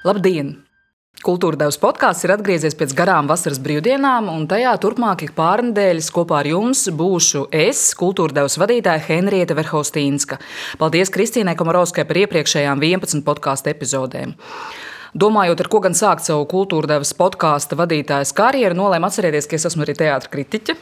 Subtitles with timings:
[0.00, 0.54] Labdien!
[1.20, 6.38] Kultūra devas podkāsts ir atgriezies pēc garām vasaras brīvdienām, un tajā turpmāk ik pārnedēļas kopā
[6.38, 10.38] ar jums būšu es, kultūra devas vadītāja Henrieta Verhaustīnska.
[10.80, 14.32] Paldies Kristīnai Komarovskai par iepriekšējām 11 podkāstu epizodēm.
[15.14, 19.66] Domājot, ar ko gan sākt savu kultūra devas podkāstu vadītājas karjeru, nolēmu atcerēties, ka es
[19.70, 20.76] esmu arī teātris kritiķe.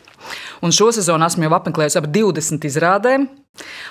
[0.67, 3.29] Un šo sezonu esmu jau apmeklējusi ap 20 izrādēm.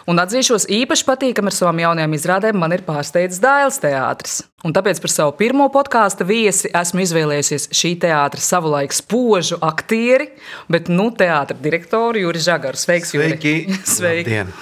[0.08, 4.38] Un atzīšos, īpaši patīkami ar savām jaunajām izrādēm man ir pārsteidzis Dāļas teātris.
[4.64, 10.30] Un tāpēc par savu pirmo podkāstu viesi esmu izvēlējusies šī teātra savulaik spožu aktieri,
[10.72, 12.80] bet nu teātra direktoru Juri Žagaru.
[12.80, 13.56] Sveiks, Sveiki!
[13.66, 13.82] Juri!
[13.98, 14.38] Sveiki!
[14.38, 14.54] Labdien.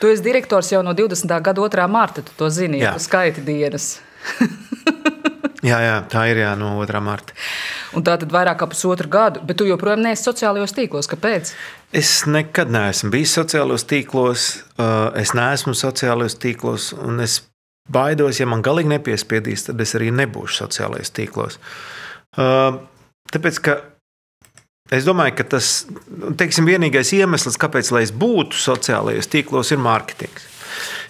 [0.00, 1.36] Tu esi direktors jau no 20.
[1.40, 1.88] gada 2.
[1.88, 2.96] marta, tu to zini, Jā.
[2.96, 3.96] tu skaiti dienas.
[5.66, 7.00] Jā, jā, tā ir jā, no 2.
[7.02, 7.34] marta.
[7.96, 11.08] Un tā tad vairāk kā pusotru gadu, bet tu joprojām neesi sociālajos tīklos.
[11.10, 11.50] Kāpēc?
[11.96, 14.44] Es nekad neesmu bijis sociālajos tīklos,
[14.76, 17.40] uh, es neesmu sociālajos tīklos, un es
[17.90, 21.58] baidos, ja man galīgi nepiespiedīs, tad es arī nebūšu sociālajos tīklos.
[22.36, 22.84] Uh,
[23.32, 23.76] Tāpēc, ka
[24.94, 25.70] es domāju, ka tas
[26.38, 30.46] teiksim, vienīgais iemesls, kāpēc lai es būtu sociālajos tīklos, ir mārketings.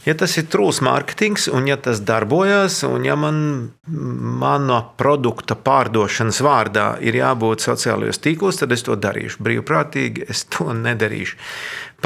[0.06, 3.38] Ja tas ir trūks mārketings, un ja tas darbojas, un ja man
[3.86, 9.42] mana produkta pārdošanas vārdā ir jābūt sociālajos tīklos, tad es to darīšu.
[9.42, 11.40] Brīvprātīgi es to nedarīšu.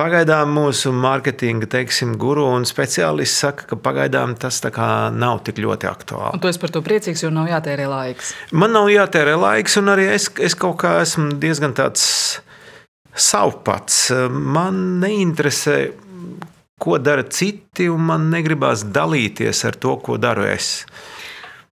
[0.01, 4.62] Pagaidām mūsu mārketinga teiksim, guru un speciālists saka, ka pagaidām tas
[5.12, 6.39] nav tik ļoti aktuāli.
[6.39, 8.33] Un tu esi par to priecīgs, jo nav jātērē laiks.
[8.53, 12.41] Man nav jātērē laiks, un arī es, es kaut kā esmu diezgan tāds
[13.12, 14.06] savpats.
[14.31, 15.91] Man neinteresē,
[16.81, 20.87] ko dara citi, un man negribās dalīties ar to, ko daru es.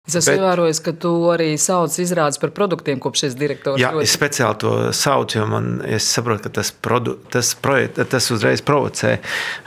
[0.08, 3.82] Es esmu Bet- ievērojis, ka tu arī sauc izrādes par produktiem, kopš esi direktors.
[3.82, 8.00] Jā, Ļoti- es speciāli to saucu, jo man es saprotu, ka tas, produ, tas, projekt,
[8.10, 9.18] tas uzreiz provocē.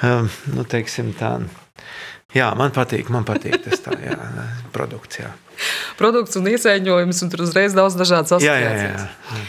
[0.03, 1.34] Um, nu, teiksim, tā.
[2.32, 4.16] Jā, man patīk, man patīk tas tā, jā,
[4.76, 5.19] produkts.
[5.20, 5.28] Jā.
[5.98, 9.09] Produkts un iesaiņojums, un tur uzreiz daudz dažādas Jā, jā, asociācijas.
[9.34, 9.44] jā.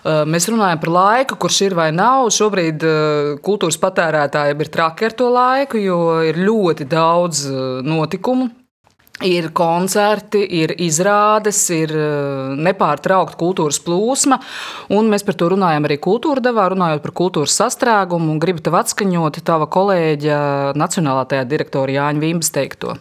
[0.00, 2.30] Uh, Mēs runājam par laiku, kurš ir vai nav.
[2.32, 8.48] Šobrīd uh, kultūras patērētājiem ir traki ar to laiku, jo ir ļoti daudz uh, notikumu.
[9.20, 11.90] Ir koncerti, ir izrādes, ir
[12.56, 14.38] nepārtraukta kultūras plūsma.
[14.96, 18.38] un Mēs par to runājam arī kultūra devā, runājot par kultūras sastrēgumu.
[18.40, 20.38] Gribu tev atskaņot tava kolēģa
[20.72, 22.96] Nacionālā tajā direktora Jāņa Vīmbas teikto.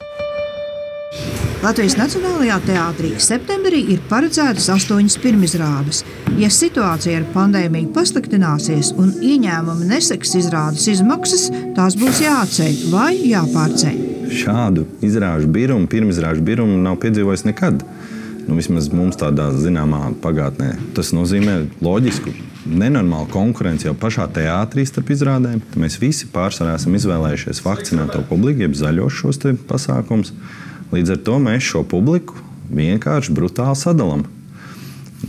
[1.59, 6.05] Latvijas Nacionālajā teātrī septembrī ir paredzētas astoņas pirmizrādes.
[6.39, 13.97] Ja situācija ar pandēmiju pasliktināsies un ieņēmumi neseks izrādes izmaksas, tās būs jāatceļ vai jāpārceļ.
[14.39, 17.83] Šādu izrāžu birumu, pirmizrāžu birumu nav piedzīvojis nekad.
[18.47, 20.71] Nu, vismaz mums tādā zināmā pagātnē.
[20.95, 22.31] Tas nozīmē loģisku,
[22.71, 25.59] nenormālu konkurenci jau pašā teātrī starp izrādēm.
[25.75, 30.31] Mēs visi pārsvarā esam izvēlējušies vakcinēto publiku, jeb zaļos šos pasākumus.
[30.89, 32.39] Līdz ar to mēs šo publiku
[32.73, 34.23] vienkārši brutāli sadalām.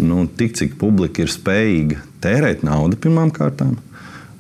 [0.01, 3.75] Nu, tik cik publika ir spējīga tērēt naudu pirmām kārtām,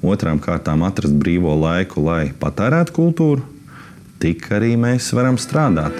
[0.00, 3.44] otrām kārtām atrast brīvo laiku, lai patērētu kultūru,
[4.22, 5.92] tik arī mēs varam strādāt.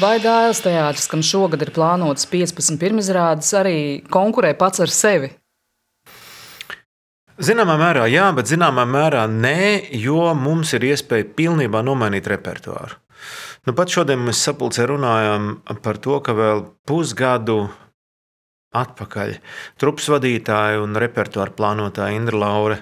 [0.00, 3.76] Vai Dāļas teātris, kam šogad ir plānotas 15 pirmizrādes, arī
[4.06, 5.34] konkurē pats ar sevi?
[7.40, 12.98] Zināmā mērā jā, bet zināmā mērā nē, jo mums ir iespēja pilnībā nomainīt repertuāru.
[13.64, 17.62] Nu, pat šodien mēs sapulcē runājām par to, ka vēl pusgadu
[18.76, 19.32] atpakaļ
[19.80, 22.78] trupas vadītāja un repertuāra plānotāja Indra Laure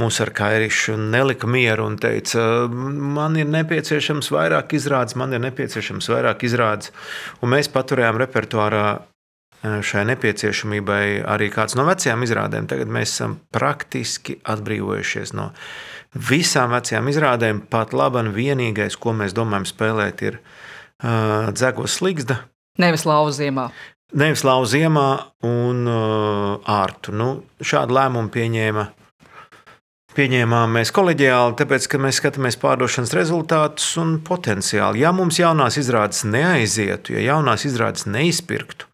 [0.00, 6.08] mūs ar Kairišu nelika mieru un teica, man ir nepieciešams vairāk izrādes, man ir nepieciešams
[6.12, 6.92] vairāk izrādes.
[7.42, 8.86] Un mēs paturējām repertuārā
[9.62, 12.66] šai nepieciešamībai arī kāds no vecajām izrādēm.
[12.70, 15.52] Tagad mēs esam praktiski atbrīvojušies no
[16.14, 17.62] visām vecajām izrādēm.
[17.70, 22.42] Pat labi, vienīgais, ko mēs domājam spēlēt, ir uh, dzegos sligzda.
[22.82, 23.68] Nevis lauziemā.
[24.18, 25.08] Nevis lauziemā
[25.46, 27.14] un uh, ārtu.
[27.16, 27.30] Nu,
[27.64, 28.88] šādu lēmumu pieņēma.
[30.12, 35.00] Pieņēmām mēs kolēģiāli, tāpēc, ka mēs skatāmies pārdošanas rezultātus un potenciāli.
[35.00, 38.90] Ja mums jaunās izrādes neaizietu, ja jaunās izrādes neizpirktu,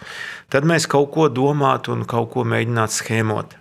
[0.53, 3.57] tad mēs kaut ko domātu un kaut ko mēģinātu schēmot.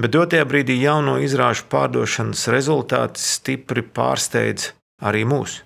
[0.00, 4.70] Bet dotajā brīdī jauno izrāžu pārdošanas rezultāti stipri pārsteidz
[5.04, 5.60] arī mūs.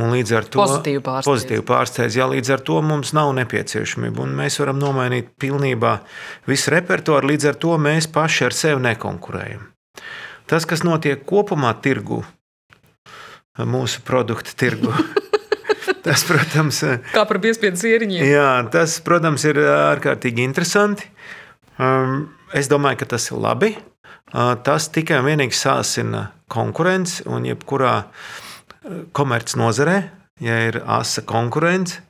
[0.00, 1.28] Un līdz ar to Pozitīvi pārsteidz.
[1.28, 4.24] Pozitīvi pārsteidz, jā, līdz ar to mums nav nepieciešamība.
[4.24, 5.98] Un mēs varam nomainīt pilnībā
[6.48, 7.28] visu repertuāru.
[7.34, 9.66] Līdz ar to mēs paši ar sevi nekonkurējam.
[10.48, 12.22] Tas, kas notiek kopumā tirgu,
[13.68, 14.96] mūsu produktu tirgu,
[16.04, 16.82] tas, protams,
[17.14, 18.24] Kā par piespiedu sieriņiem.
[18.26, 21.08] Jā, tas, protams, ir ārkārtīgi interesanti.
[21.78, 23.70] Um, Es domāju, ka tas ir labi.
[24.32, 30.02] Uh, Tas tikai un vienīgi sāsina konkurenci un jebkurā uh, komercnozarē.
[30.42, 32.00] ja ir asa konkurence,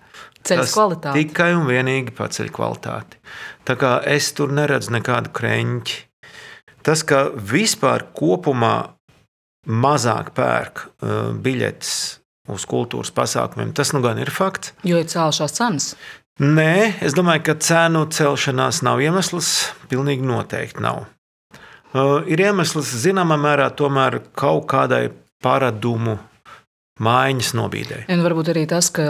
[0.42, 1.22] tas kvalitāti.
[1.28, 3.18] tikai un vienīgi paceļ kvalitāti.
[3.68, 5.98] Tā kā es tur neredzu nekādu kreņķi.
[6.82, 8.94] Tas, ka vispār kopumā
[9.68, 10.88] mazāk pērk
[11.42, 14.74] biļetes uz kultūras pasākumiem, tas nu gan ir fakts.
[14.86, 15.92] Jo ir cēlušās cenas.
[16.42, 19.52] Nē, es domāju, ka cenu celšanās nav iemesls.
[19.90, 21.04] Pilnīgi noteikti nav.
[21.92, 25.10] Uh, ir iemesls zināmā mērā tomēr kaut kādai
[25.44, 26.16] paradumu
[27.02, 27.98] maiņas nobīdē.
[28.12, 29.04] Un varbūt arī tas, ka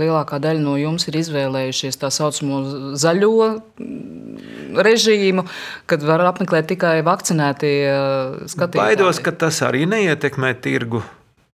[0.00, 2.62] lielākā daļa no jums ir izvēlējušies tā saucamo
[3.00, 5.44] zaļo mm, režīmu,
[5.90, 8.82] kad var apmeklēt tikai vakcinētie uh, skatītāji.
[8.82, 11.04] Baidos, ka tas arī neietekmē tirgu.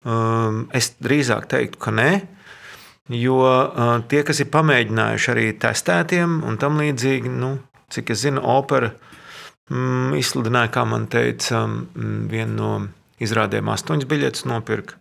[0.01, 2.11] Um, es drīzāk teiktu, ka nē.
[3.11, 7.57] Jo uh, tie, kas ir pamēģinājuši arī testētiem un tam līdzīgi, nu,
[7.91, 8.93] cik es zinu, opera
[9.69, 12.71] mm, izsludināja, kā man teica, mm, viena no
[13.21, 14.97] izrādēm astoņas biļetes nopirka.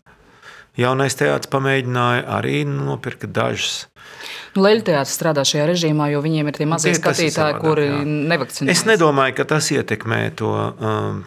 [0.79, 3.87] Jaunais teātris pamēģināja arī nopirka dažas.
[4.55, 8.79] Nu, Leļu teātris strādā šajā režīmā, jo viņiem ir tie mazie Tie, skatītāji, kuri nevakcinējas.
[8.79, 11.21] Es nedomāju, ka tas ietekmē to um,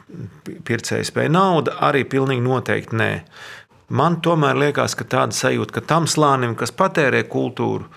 [0.67, 1.33] pircēju spēju.
[1.35, 3.11] Nauda arī pilnīgi noteikti nē.
[3.89, 7.89] Man tomēr liekas, ka tāda sajūta, ka tam slānim, kas patērē kultūru,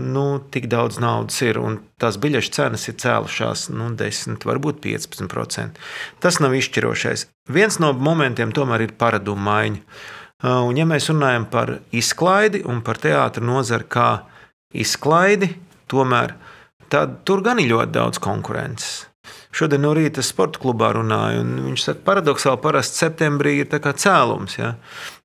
[0.00, 5.80] nu, tik daudz naudas ir un tās biļešu cenas ir cēlušās nu, 10, varbūt 15%.
[6.20, 7.26] Tas nav izšķirošais.
[7.48, 9.80] Viens no momentiem tomēr ir paradumu maiņa.
[10.44, 14.08] Un, ja mēs runājam par izklaidi un par teātros nozari kā
[14.76, 15.54] izklaidi,
[15.88, 16.34] tomēr
[16.92, 19.06] tad tur gan ir ļoti daudz konkurences.
[19.54, 23.78] Šodien no rīta sporta klubā runāju, un viņš saka, ka paradoxāli parasti septembrī ir tā
[23.82, 24.58] kā cēlums.
[24.58, 24.74] Ja?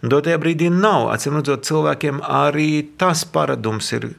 [0.06, 1.10] Dotajā brīdī nav.
[1.16, 2.72] Acīm redzot, cilvēkiem arī
[3.02, 4.12] tas paradums ir.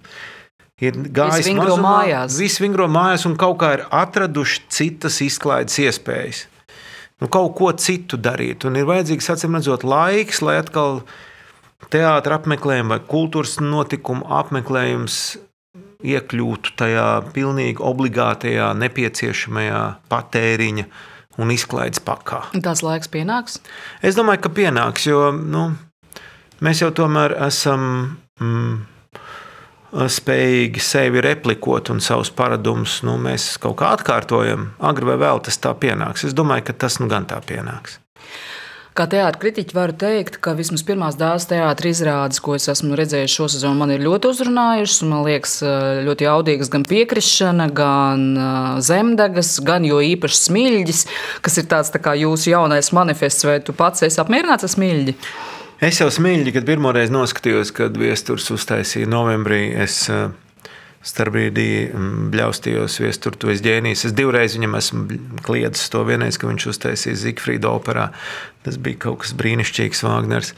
[0.80, 2.38] Ir gājis vingro mazumā, mājās.
[2.40, 6.46] Visi vingro mājās un kaut kā ir atraduši citas izklaides iespējas
[7.20, 8.64] nu, kaut ko citu darīt.
[8.68, 11.02] Un ir vajadzīgs, acīm redzot, laiks, lai atkal
[11.92, 15.20] teātris apmeklējums vai kultūras notikumu apmeklējums
[16.06, 19.80] iekļūtu tajā pilnīgi obligātajā, nepieciešamajā
[20.10, 20.86] patēriņa
[21.40, 22.44] un izklaides pakā.
[22.64, 23.60] Tās laiks pienāks.
[24.04, 25.70] Es domāju, ka pienāks, jo nu,
[26.64, 27.84] mēs jau tomēr esam
[28.40, 28.74] mm,
[29.90, 34.70] spējīgi sevi replikot un savus paradumus nu, mēs kaut kā atkārtojam.
[34.78, 36.28] Agri vai vēl tas tā pienāks.
[36.28, 37.98] Es domāju, ka tas nu gan tā pienāks.
[39.00, 43.46] Kā teātris varu teikt, ka vismaz pirmās dāmas teātris izrādes, ko es esmu redzējis šo
[43.48, 44.98] sezonu, man ir ļoti uzrunājušas.
[45.08, 45.54] Man liekas,
[46.04, 48.50] ļoti jaudīgas gan piekrišana, gan ā,
[48.84, 51.00] zemdegas, gan jo īpaši smilģis,
[51.40, 53.48] kas ir tāds tā kā jūsu jaunais manifests.
[53.48, 55.16] Vai tu pats esi apmierināts ar smilģi?
[55.80, 59.62] Es jau smilģi, kad pirmoreiz noskatījos, kad viesturs uztaisīja novembrī.
[59.80, 60.28] Es eh,
[61.00, 64.04] starpbrīdī mm, bļaustījos viesturu, tu esi ģēnijs.
[64.10, 68.10] Es divreiz viņam esmu kliedzis to vienreiz, kad viņš uztaisīja Zigfrīda operā.
[68.66, 70.52] Tas bija kaut kas brīnišķīgs, Vāgners.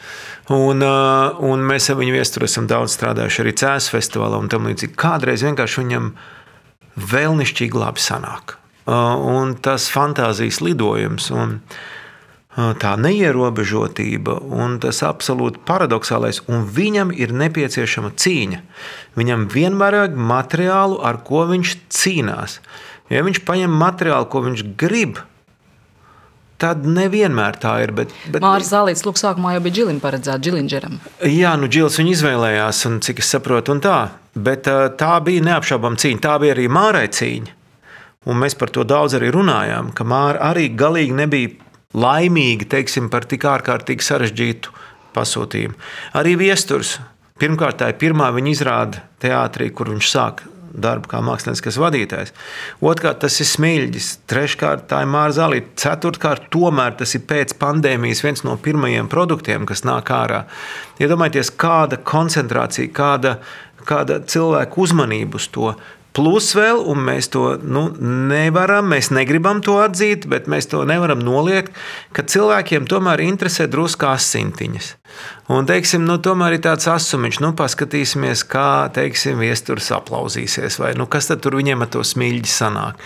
[0.51, 4.99] Un, un mēs ar viņu viesturu esam daudz strādājuši arī Cēzus festivālā un tam līdzīgi.
[4.99, 6.11] Kādreiz vienkārši viņam
[7.13, 8.57] vēlnišķīgi labi sanāk.
[8.91, 11.31] Un tas fantāzijas lidojums.
[11.31, 11.61] Un,
[12.53, 18.63] tā neierobežotība un tas absolūti paradoxālais, un viņam ir nepieciešama cīņa.
[19.17, 22.59] Viņam vienmēr vajag materiālu, ar ko viņš cīnās.
[23.13, 25.21] Ja viņš paņem materiālu, ko viņš grib,
[26.63, 27.95] tad nevienmēr tā ir.
[27.97, 31.01] Bet, bet, Mārcis Zālīts, lūk, sākumā jau bija Džilim paredzēts, Džilingeram.
[31.29, 33.99] Jā, nu Džils viņu izvēlējās, un cik es saprotu, un tā.
[34.33, 34.69] Bet
[35.01, 36.23] tā bija neapšaubāma cīņa.
[36.25, 37.59] Tā bija arī Mārai cīņa.
[38.31, 43.27] Un mēs par to daudz arī runājām, ka Māra arī galīgi nebija laimīga teiksim, par
[43.29, 44.73] tik ārkārtīgi sarežģītu
[45.17, 45.77] pasūtījumu.
[46.19, 46.99] Arī viesturs.
[47.43, 52.33] Pirmkārt, tā ir pirmā viņa izrāde teātrī, kur viņš sāk darbu kā mākslinieckais vadītājs.
[52.85, 54.09] Otrkārt, tas ir smilģis.
[54.31, 55.73] Treškārt, tā ir Mārza Zalīta.
[55.85, 60.45] Ceturtkārt, tomēr tas ir pēc pandēmijas viens no pirmajiem produktiem, kas nāk ārā.
[61.03, 63.37] Iedomājieties, kāda koncentrācija, kāda,
[63.89, 65.75] kāda cilvēka uzmanība uz to.
[66.13, 67.87] Plus vēl, un mēs to nu,
[68.29, 71.73] nevaram, mēs negribam to atzīt, bet mēs to nevaram noliegt,
[72.13, 74.91] ka cilvēkiem tomēr interesē drusku asintiņas.
[75.57, 81.09] Un, teiksim, nu, tomēr ir tāds asumiņš, nu, paskatīsimies, kā, teiksim, viesturs aplausīsies, vai nu,
[81.09, 83.01] kas tur viņiem ar to smilģi sanāk.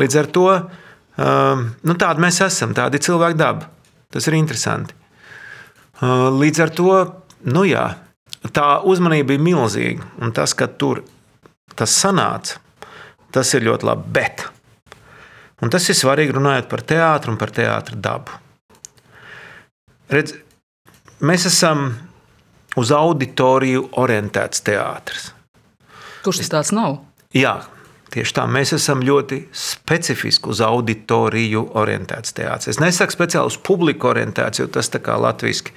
[0.00, 3.70] Līdz ar to, um, nu, tādi mēs esam, tādi ir cilvēku daba.
[4.12, 4.92] Tas ir interesanti.
[6.02, 7.00] Uh, līdz ar to,
[7.48, 7.86] nu jā,
[8.52, 11.00] tā uzmanība bija milzīga, un tas, ka tur
[11.78, 12.60] tas sanāca,
[13.34, 14.08] tas ir ļoti labi.
[14.14, 14.46] Bet,
[15.62, 18.38] un tas ir svarīgi runājot par teātru un par teātra dabu.
[20.12, 20.34] Redz,
[21.24, 21.86] mēs esam
[22.76, 25.30] uz auditoriju orientēts teātris.
[26.22, 27.00] Kurš tas tāds nav?
[27.34, 27.56] Jā,
[28.12, 28.44] tieši tā.
[28.50, 32.74] Mēs esam ļoti specifiski uz auditoriju orientēts teātris.
[32.74, 35.72] Es nesaku speciāli uz publiku orientēts, jo tas tā kā latviešu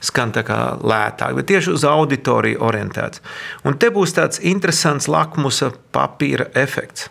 [0.00, 3.22] skan tā kā lētāk, bet tieši uz auditoriju orientēts.
[3.68, 7.10] Un te būs tāds interesants lakmusa papīra efekts.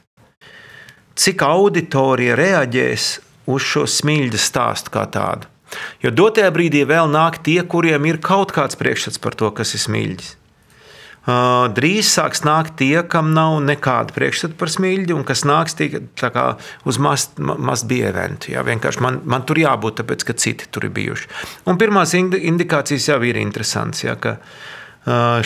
[1.19, 3.07] Cik auditorija reaģēs
[3.51, 5.49] uz šo smilģa stāstu kā tādu?
[6.01, 9.83] Jo dotajā brīdī vēl nāk tie, kuriem ir kaut kāds priekšstats par to, kas ir
[9.85, 10.38] smilģis.
[11.27, 16.45] Drīz sāks nākt tie, kam nav nekāda priekšstata par smilģi, un kas nāks tikai
[16.87, 18.53] uz must-be eventu.
[18.55, 21.29] Jā, vienkārši man, man tur jābūt, tāpēc ka citi tur ir bijuši.
[21.69, 24.05] Un pirmās indikācijas jau ir interesantas.
[24.07, 24.37] Jā, ka,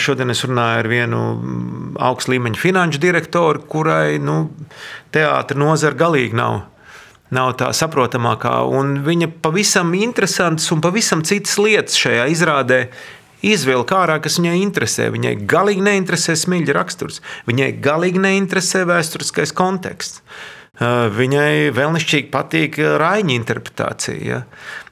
[0.02, 1.18] Šodien es runāju ar vienu
[2.02, 4.50] augstu līmeņa finanšu direktoru, kurai nu,
[5.14, 6.64] teātris nozara galīgi nav
[7.34, 8.52] nav tā saprotamākā.
[9.06, 12.80] Viņa pavisam interesants un pavisam citas lietas šajā izrādē
[13.52, 15.10] izvilka ārā, kas viņai interesē.
[15.14, 20.24] Viņai galīgi neinteresē smilģa raksturs, viņai galīgi neinteresē vēsturiskais konteksts.
[20.74, 24.16] Viņai vēlnišķīgi patīk Raņa interpretācija.
[24.26, 24.40] Ja?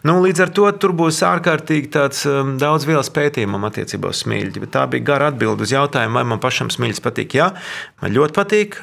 [0.07, 4.23] Nu, līdz ar to tur būs ārkārtīgi daudz vielas pētījumam attiecībā uz.
[4.23, 7.35] Bet tā bija gara atbilde uz jautājumu, vai man pašam smilģis patīk.
[7.35, 7.51] Jā,
[7.99, 8.79] man ļoti patīk.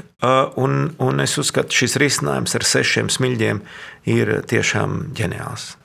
[0.60, 3.64] Un, un es uzskatu, ka šis risinājums ar sešiem smilģiem
[4.12, 5.79] ir tiešām ģeniāls.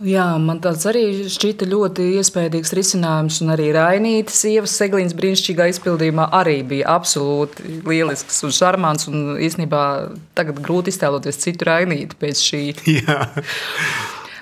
[0.00, 6.30] Jā, man tāds arī šķita ļoti iespaidīgs risinājums, un arī Rainītas sievas seglīnas brīnišķīgā izpildījumā
[6.38, 9.10] arī bija absolūti lielisks un šarmants.
[9.12, 9.82] Un īstenībā
[10.38, 12.62] tagad grūti iztēloties citu Rainīti pēc šī.
[12.96, 13.18] Jā.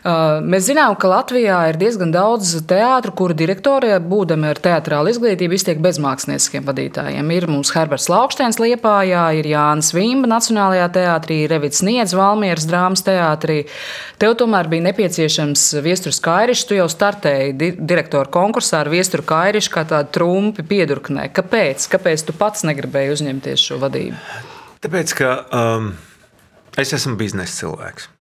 [0.08, 5.82] Mēs zinām, ka Latvijā ir diezgan daudz teātru, kuru direktori, būdami ar teātrālu izglītību, iztiek
[5.84, 7.32] bez mākslinieciskiem vadītājiem.
[7.34, 13.60] Ir mums Herberts Laukštēns Liepājā, ir Jānis Vimba Nacionālajā teātrī, Revits Niedz Valmieras drāmas teātrī.
[14.22, 16.66] Tev tomēr bija nepieciešams viesturs Kairišs.
[16.70, 21.28] Tu jau startēji di direktoru konkursā ar viesturu Kairišu kā tādu trumpi piedurknē.
[21.36, 21.88] Kāpēc?
[21.92, 24.46] Kāpēc tu pats negribēji uzņemties šo vadību?
[24.84, 25.90] Tāpēc, ka um,
[26.80, 28.14] es esmu biznesa cilvēks.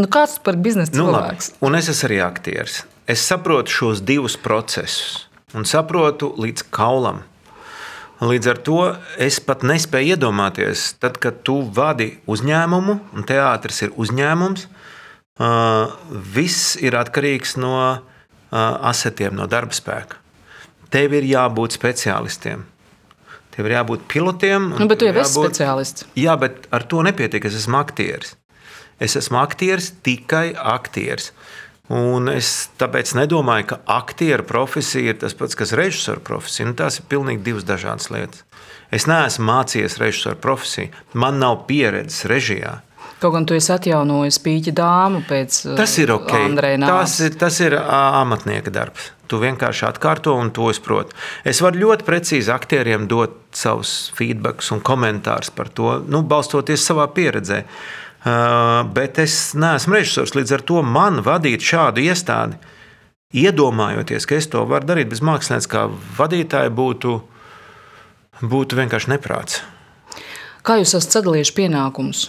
[0.00, 1.52] Nu, kāds par biznesa nu, cilvēks?
[1.54, 1.66] Labi.
[1.68, 2.82] Un es esmu arī aktieris.
[3.10, 7.22] Es saprotu šos divus procesus un saprotu līdz kaulam.
[8.22, 8.78] Līdz ar to
[9.20, 14.68] es pat nespēju iedomāties, tad, kad tu vadi uzņēmumu, un teātris ir uzņēmums,
[16.36, 17.74] viss ir atkarīgs no
[18.52, 20.20] asetiem, no darba spēka.
[20.92, 22.62] Tev ir jābūt speciālistiem.
[23.52, 24.70] Tev ir jābūt pilotiem.
[24.78, 26.06] Nu, bet tu jau esi speciālists.
[26.16, 27.44] Jā, bet ar to nepietiek.
[27.48, 28.36] Es esmu aktieris.
[29.02, 31.32] Es esmu aktieris, tikai aktieris.
[31.92, 36.68] Un es tāpēc nedomāju, ka aktieru profesija ir tas pats, kas režisora profesija.
[36.70, 38.46] Nu, tās ir pilnīgi divas dažādas lietas.
[38.92, 42.78] Es neesmu mācījies režisora profesiju, man nav pieredzes režijā.
[43.22, 46.32] Kaut gan tu esi atjaunojis pīķa dāmu pēc tas ir ok.
[46.82, 49.12] Tas ir, tas ir amatnieka darbs.
[49.30, 51.14] Tu vienkārši atkārto un to saproti.
[51.46, 57.06] Es varu ļoti precīzi aktieriem dot savus feedback un komentārus par to, nu, balstoties savā
[57.14, 57.62] pieredzē.
[58.22, 60.36] Uh, bet es neesmu režisors.
[60.36, 62.60] Līdz ar to man vadīt šādu iestādi,
[63.34, 65.82] iedomājoties, ka es to varu darīt bez mākslinieca, kā
[66.20, 67.16] vadītāja, būtu,
[68.46, 69.64] būtu vienkārši neprāts.
[70.62, 72.28] Kā jūs esat sadalījuši pienākumus?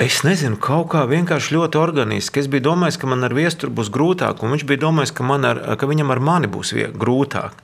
[0.00, 2.40] Es nezinu, kaut kā vienkārši ļoti organiski.
[2.40, 5.60] Es biju domājis, ka man ar viesturu būs grūtāk, un viņš bija domājis, ka, ar,
[5.80, 7.56] ka viņam ar mani būs grūtāk.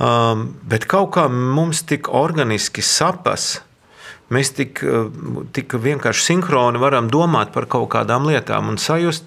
[0.00, 3.58] Um, bet kaut kā mums tik organiski sapas,
[4.30, 5.08] Mēs tik, eh,
[5.52, 9.26] tik vienkārši sinhroni varam domāt par kaut kādām lietām un sajust,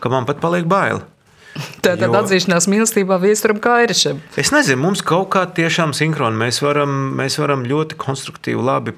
[0.00, 1.02] ka man pat paliek bail.
[1.82, 4.20] Tā tad atzīšanās mīlestībā viesturam kā irišam.
[4.38, 6.38] Es nezinu, mums kaut kā tiešām sinhroni.
[6.38, 8.94] Mēs varam, mēs varam ļoti konstruktīvi, labi,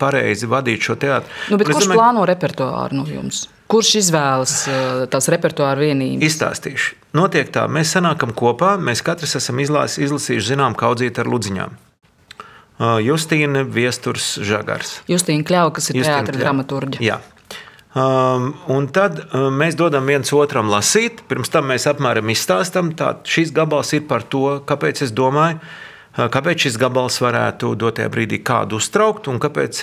[0.00, 1.28] pareizi vadīt šo teātru.
[1.52, 3.44] Nu, kurš domāju, plāno repertuāru no jums?
[3.70, 6.24] Kurš izvēlas eh, tās repertuāra vienības?
[6.28, 6.96] Izstāstīšu.
[7.16, 11.76] Notiek tā, mēs sanākam kopā, mēs katrs esam izlasījuši zinām kaudzīt ar ludziņām.
[12.80, 15.00] Justīna Viesturs Žagars.
[15.10, 17.20] Justīna Kļauja, kas ir teātris dramaturģija.
[17.90, 21.24] Um, un tad um, mēs dodam viens otram lasīt.
[21.28, 25.58] Pirms tam mēs apmēram izstāstām, ka šis gabals ir par to, kāpēc es domāju,
[26.16, 29.82] kāpēc šis gabals varētu dotajā brīdī kādu uztraukt un kāpēc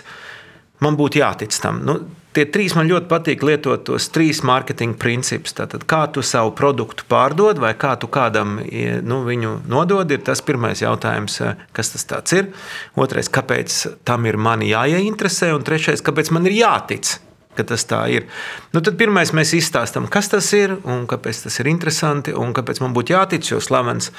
[0.86, 1.84] man būtu jātic tam.
[1.84, 2.00] Nu,
[2.38, 5.56] tie trīs man ļoti patīk lietot tos trīs mārketinga principus.
[5.58, 10.44] Tātad, kā tu savu produktu pārdod vai kā tu kādam nu, viņu nodod, ir tas
[10.46, 12.52] pirmais jautājums, eh, kas tas ir.
[12.96, 17.18] Otrais, kāpēc tam ir mani jāieinteresē, un trešais, kāpēc man ir jātic.
[17.58, 18.28] Tas tā ir.
[18.70, 22.84] Nu, tad pirmais mēs izstāstām, kas tas ir un kāpēc tas ir interesanti un kāpēc
[22.84, 24.12] man būtu jātic, jo slavens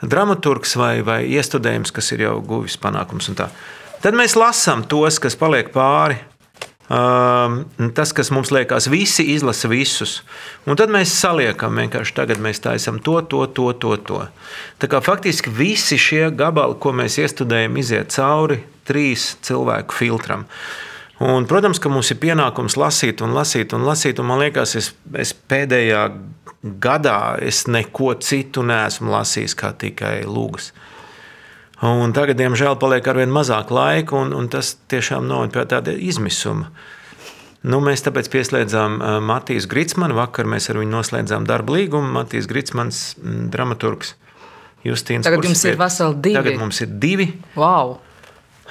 [0.00, 3.28] dramaturgs vai, vai iestudējums, kas ir jau guvis panākums.
[3.36, 6.16] Tad mēs lasām tos, kas paliek pāri
[6.88, 10.20] tas, kas mums liekas, visi izlasa visus.
[10.66, 13.96] Un tad mēs saliekam, vienkārši tagad mēs taisām to, to, to, to.
[14.06, 14.22] to.
[14.78, 20.46] Tā kā faktiski visi šie gabali, ko mēs iestudējam, iziet cauri trīs cilvēku filtram.
[21.18, 24.20] Un, protams, ka mums ir pienākums lasīt un lasīt un lasīt.
[24.20, 26.02] Un man liekas, es, es pēdējā
[26.82, 30.70] gadā es neko citu neesmu lasījis kā tikai lūgas.
[31.84, 35.92] Un tagad, diemžēl, paliek ar vien mazāk laika, un, un tas tiešām noved pie tāda
[35.92, 36.70] izmisuma.
[37.66, 40.16] Nu, mēs tāpēc pieslēdzām Matīs Gritsmanu.
[40.16, 42.14] Vakar mēs ar viņu noslēdzām darba līgumu.
[42.14, 43.16] Matīs Gritsmans,
[43.52, 44.14] dramaturgs,
[44.86, 45.26] Justīns.
[45.26, 46.36] Tagad jums ir veseli divi.
[46.38, 47.26] Tagad mums ir divi.
[47.58, 47.96] Wow.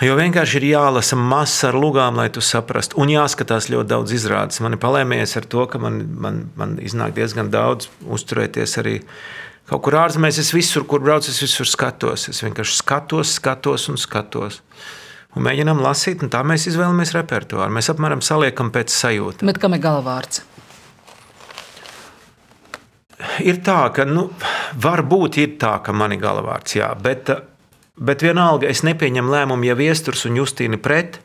[0.04, 2.98] Jo vienkārši ir jālasa masa ar lugām, lai tu saprastu.
[3.00, 4.60] Un jāskatās ļoti daudz izrādes.
[4.64, 8.98] Man ir palēmējies ar to, ka man, man, man iznāk diezgan daudz uzturēties arī
[9.70, 10.40] kaut kur ārzemēs.
[10.42, 12.28] Es visur, kur braucu, es visur skatos.
[12.32, 14.62] Es vienkārši skatos, skatos un skatos.
[15.36, 17.74] Un mēģinām lasīt, un tā mēs izvēlamies repertuāru.
[17.76, 19.48] Mēs apmēram saliekam pēc sajūta.
[19.48, 20.46] Bet kam ir galvārds?
[23.44, 24.30] Ir tā, ka nu,
[24.80, 27.32] varbūt ir tā, ka man ir galvārds, jā, bet
[27.96, 31.22] Bet vienalga, es nepieņemu lēmumu, ja viesturs un Justīna pret,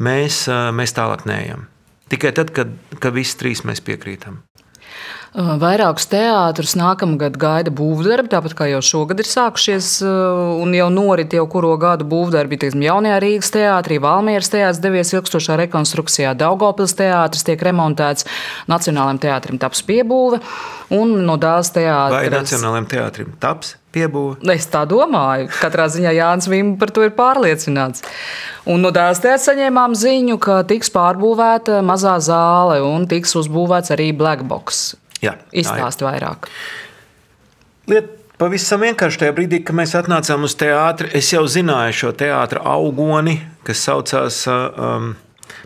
[0.00, 1.66] mēs, mēs tālāk neejam.
[2.08, 4.40] Tikai tad, kad, kad visi trīs mēs piekrītam.
[5.36, 11.44] Vairākus teātrus nākamgad gaida būvdarbi, tāpat kā jau šogad ir sākušies un jau norit jau
[11.52, 12.56] kuro gadu būvdarbi.
[12.62, 18.24] Teiksim, jaunajā Rīgas teātrī, Valmieras teātris devies ilgstošā rekonstrukcijā, Daugopils teātris tiek remontēts,
[18.72, 20.40] Nacionālajiem teātrim taps piebūve
[20.96, 22.16] un no Dāzes teātris.
[22.16, 24.40] Vai Nacionālajiem teātrim taps piebūve?
[24.54, 25.50] Es tā domāju.
[25.60, 28.00] Katrā ziņā Jānis Vīms par to ir pārliecināts.
[28.64, 34.14] Un no Dāzes teātris saņēmām ziņu, ka tiks pārbūvēta mazā zāle un tiks uzbūvēts arī
[35.20, 35.52] black box.
[35.52, 36.48] Jā, Izstāst vairāk.
[37.88, 42.62] Liet pavisam vienkārši tajā brīdī, kad mēs atnācām uz teātri, es jau zināju šo teātra
[42.76, 45.14] augoni, kas saucās um,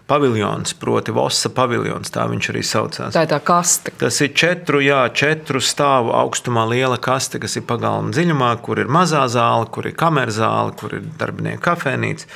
[0.06, 3.12] paviljons, proti Vosa paviljons, tā viņš arī saucās.
[3.14, 3.92] Tā ir tā kaste.
[4.00, 8.92] Tas ir četru, jā, četru stāvu augstumā liela kaste, kas ir pagalma dziļumā, kur ir
[8.92, 12.28] mazā zāle, kur ir kameras zāle, kur ir darbinieku kafejnīca,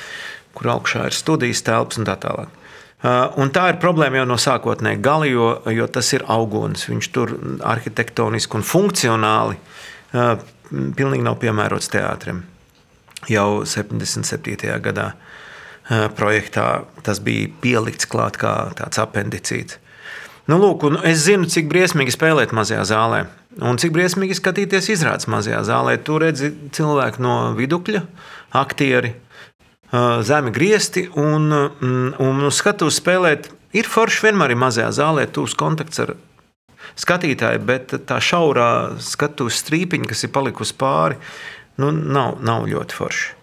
[0.57, 2.53] kur augšā ir studijas telpas un tā tālāk.
[2.97, 6.87] Uh, un tā ir problēma jau no sākotnēji gala, jo, jo tas ir auguns.
[6.89, 10.39] Viņš tur arhitektoniski un funkcionāli uh,
[10.71, 12.41] pilnīgi nav piemērots teātrim.
[13.29, 14.71] Jau 77.
[14.81, 19.77] gadā uh, projektā tas bija pielikts klāt kā tāds apendicīts.
[20.47, 23.25] Nu, lūk, es zinu, cik briesmīgi spēlēt mazajā zālē.
[23.67, 25.97] Un cik briesmīgi skatīties izrādes mazajā zālē.
[26.01, 28.05] Tur redzi cilvēku no vidukļa,
[28.57, 29.13] aktieri,
[30.27, 33.51] zemi griezti un, un, un uz skatuves spēlēt.
[33.77, 36.15] Ir forši vienmēr ir mazajā zālē, tūs kontakts ar
[36.97, 41.17] skatītāju, bet tā šaurā skatuves strīpiņa, kas ir palikusi pāri,
[41.81, 43.33] nu, nav, nav ļoti forši.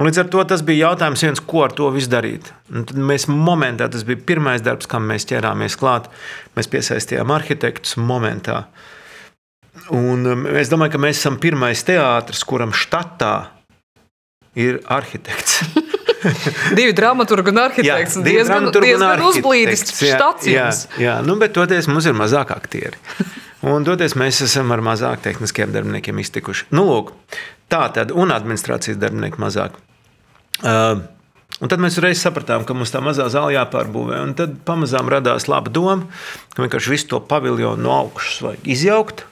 [0.00, 2.48] Un līdz ar to tas bija jautājums, viens, ko ar to darīt.
[2.96, 6.08] Mēs momentā, tas bija pirmais darbs, kam mēs ķērāmies klāt.
[6.56, 8.64] Mēs piesaistījām arhitektus momentā.
[9.92, 10.24] Un
[10.56, 13.61] es domāju, ka mēs esam pirmais teātris, kuram štatā
[14.58, 15.62] ir arhitekts.
[16.78, 18.18] divi dramaturgi un arhitekts.
[18.18, 20.84] Jā, diezgan, diezgan uzblīdis štacijums.
[20.96, 22.98] Jā, jā, nu, bet toties mums ir mazāk aktieri.
[23.68, 26.68] Un toties mēs esam ar mazāk tehniskiem darbiniekiem iztikuši.
[26.74, 27.12] Nu, lūk,
[27.70, 29.78] tā tad, un administrācijas darbinieki mazāk.
[30.62, 31.02] Uh,
[31.62, 34.16] Un tad mēs reiz sapratām, ka mums tā mazā zāle jāpārbūvē.
[34.38, 36.08] Tad pamazām radās laba doma,
[36.56, 39.22] ka vienkārši visu to paviljonu no augšas vajag izjaukt,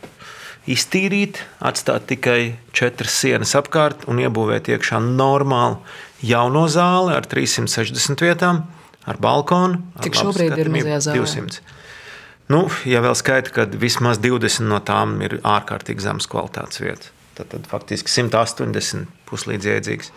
[0.68, 5.81] iztīrīt, atstāt tikai četras sienas apkārt un iebūvēt iekšā normālu
[6.27, 8.64] jauno zāli ar 360 vietām,
[9.09, 9.81] ar balkonu.
[10.05, 11.23] Cik šobrīd ir mazajā zālē?
[11.25, 11.79] 200.
[12.51, 17.53] Nu, ja vēl skaita, ka vismaz 20 no tām ir ārkārtīgi zemes kvalitātes vietas, tad,
[17.53, 20.11] tad faktiski 180 puslīdz jēdzīgs.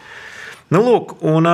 [0.73, 1.45] Nu, lūk, un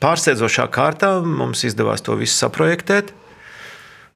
[0.00, 3.12] pārsteidzošā kārtā mums izdevās to visu saprojektēt.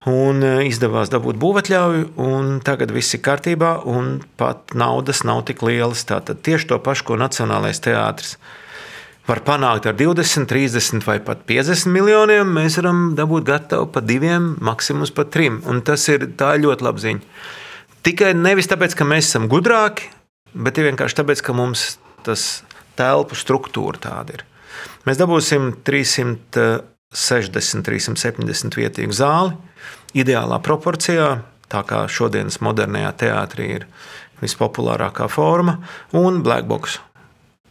[0.08, 6.06] Un izdevās dabūt būvatļauju, un tagad viss ir kārtībā, un pat naudas nav tik lielas.
[6.08, 8.38] Tātad tieši to pašu, ko Nacionālais teātris
[9.28, 14.56] var panākt ar 20, 30 vai pat 50 miljoniem, mēs varam dabūt gatavu pat diviem,
[14.64, 15.60] maksimums pat trim.
[15.68, 17.20] Un tas ir ļoti labi ziņa.
[18.00, 20.08] Tikai nevis tāpēc, ka mēs esam gudrāki,
[20.56, 22.64] bet vienkārši tāpēc, ka mums tas
[22.96, 24.48] telpu struktūra tāda ir.
[25.04, 29.60] Mēs dabūsim 360, 370 vietīgu zāli,
[30.16, 31.30] ideālā proporcijā,
[31.70, 33.88] tā kā šodienas modernajā teātrī ir
[34.40, 35.78] vispopulārākā forma,
[36.16, 36.98] un blackbox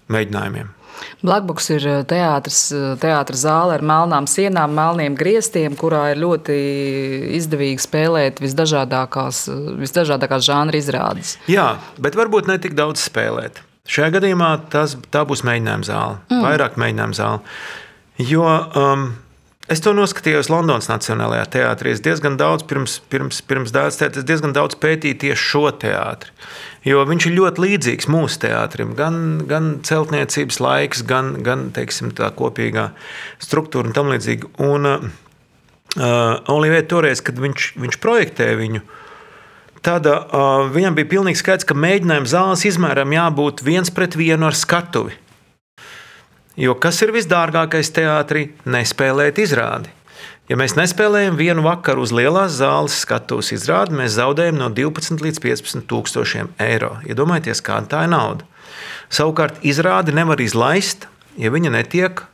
[0.09, 0.75] mēģinājumiem.
[1.23, 6.57] Blackbox ir eh, teātris, eh, teātris zāle ar melnām sienām, melniem griestiem, kurā ir ļoti
[7.39, 11.37] izdevīgi spēlēt visdažādākās, eh, visdažādākās žanra izrādes.
[11.51, 13.63] Jā, bet varbūt ne tik daudz spēlēt.
[13.89, 16.43] Šajā gadījumā tas, tā būs mēģinājuma zāle, mm.
[16.45, 17.39] vairāk mēģinājuma zāle.
[18.19, 19.05] Jo um,
[19.69, 21.93] es to noskatījos Londonas Nacionālajā teātrī.
[21.93, 26.33] Es diezgan daudz pirms, pirms, pirms dārzs teātris, diezgan daudz pētīju tieši šo teātri.
[26.87, 28.95] Jo viņš ir ļoti līdzīgs mūsu teātrim.
[28.97, 32.89] Gan, gan celtniecības laiks, gan, gan teiksim, tā kopīgā
[33.43, 34.51] struktūra un tam līdzīgi.
[34.65, 35.07] Un uh,
[36.55, 38.83] Olivija toreiz, kad viņš, viņš projektēja viņu,
[39.85, 44.57] tad uh, viņam bija pilnīgi skaidrs, ka mēģinājuma zāles izmēram jābūt viens pret vienu ar
[44.57, 45.17] skatuvi.
[46.59, 48.49] Jo kas ir visdārgākais teātrī?
[48.67, 49.93] Nespēlēt izrādi.
[50.51, 55.39] Ja mēs nespēlējam vienu vakaru uz lielās zāles skatuves izrādi, mēs zaudējam no 12 līdz
[55.45, 56.97] 15 tūkstošiem eiro.
[57.07, 58.47] Iedomājieties, kāda tā ir nauda.
[59.13, 61.07] Savukārt izrādi nevar izlaist,
[61.39, 62.25] ja viņa netiek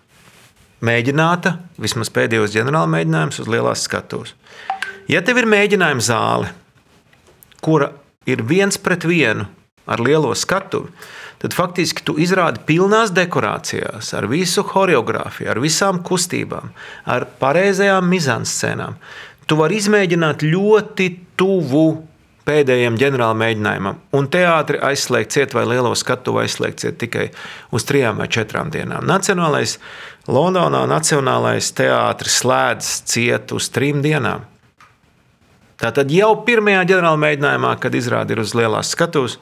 [0.85, 4.33] mēģināta, vismaz pēdējos ģenerāla mēģinājumus uz lielās skatuves.
[5.11, 6.49] Ja tev ir mēģinājuma zāle,
[7.61, 7.91] kura
[8.25, 9.45] ir viens pret vienu
[9.85, 10.89] ar lielo skatuvi,
[11.41, 16.71] tad faktiski tu izrādi pilnās dekorācijās, ar visu choreogrāfiju, ar visām kustībām,
[17.05, 18.97] ar pareizajām mizanscēnām.
[19.45, 21.85] Tu vari izmēģināt ļoti tuvu
[22.45, 27.29] pēdējiem ģenerāla mēģinājumam, un teātri aizslēgt ciet vai lielo skatu aizslēgt ciet tikai
[27.73, 29.05] uz trijām vai četrām dienām.
[29.09, 29.79] Nacionālais
[30.29, 34.45] Londonā Nacionālais teātris slēdz ciet uz trim dienām.
[35.81, 39.39] Tātad jau pirmajā ģenerāla mēģinājumā, kad izrāda ir uz lielās skatuves,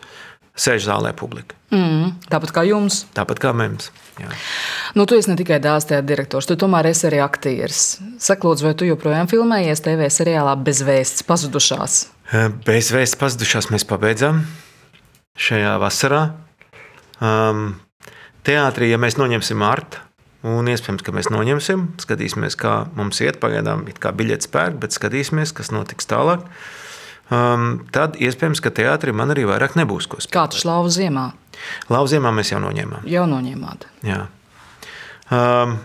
[0.54, 1.58] sēž zālē publika.
[1.74, 3.04] Mm, tāpat kā jums.
[3.18, 3.89] Tāpat kā mums.
[4.94, 7.82] Nu, tu esi ne tikai dārzs direktors, tu tomēr esi arī aktieris.
[8.22, 11.98] Saka, lūdzu, vai tu joprojām filmējies TV seriālā Bezvēsts pazudušās?
[12.68, 14.44] Bezvēsts pazudušās mēs pabeidzām
[15.42, 16.24] šajā vasarā.
[17.24, 17.80] Um,
[18.46, 20.04] teātrī, ja mēs noņemsim artu,
[20.46, 25.56] un iespējams, ka mēs noņemsim, skatīsimies, kā mums iet pagaidām, kā biļetes pērk, bet skatīsimies,
[25.58, 26.46] kas notiks tālāk.
[26.46, 26.83] Uh,
[27.32, 30.36] um, tad iespējams, ka teātrī man arī vairāk nebūs ko spēlēt.
[30.36, 31.30] Kā tas lauva ziemā?
[31.94, 33.08] Lauva ziemā mēs jau noņēmām.
[33.10, 33.88] Jau noņēmāt.
[34.08, 34.26] Jā.
[35.34, 35.78] Um,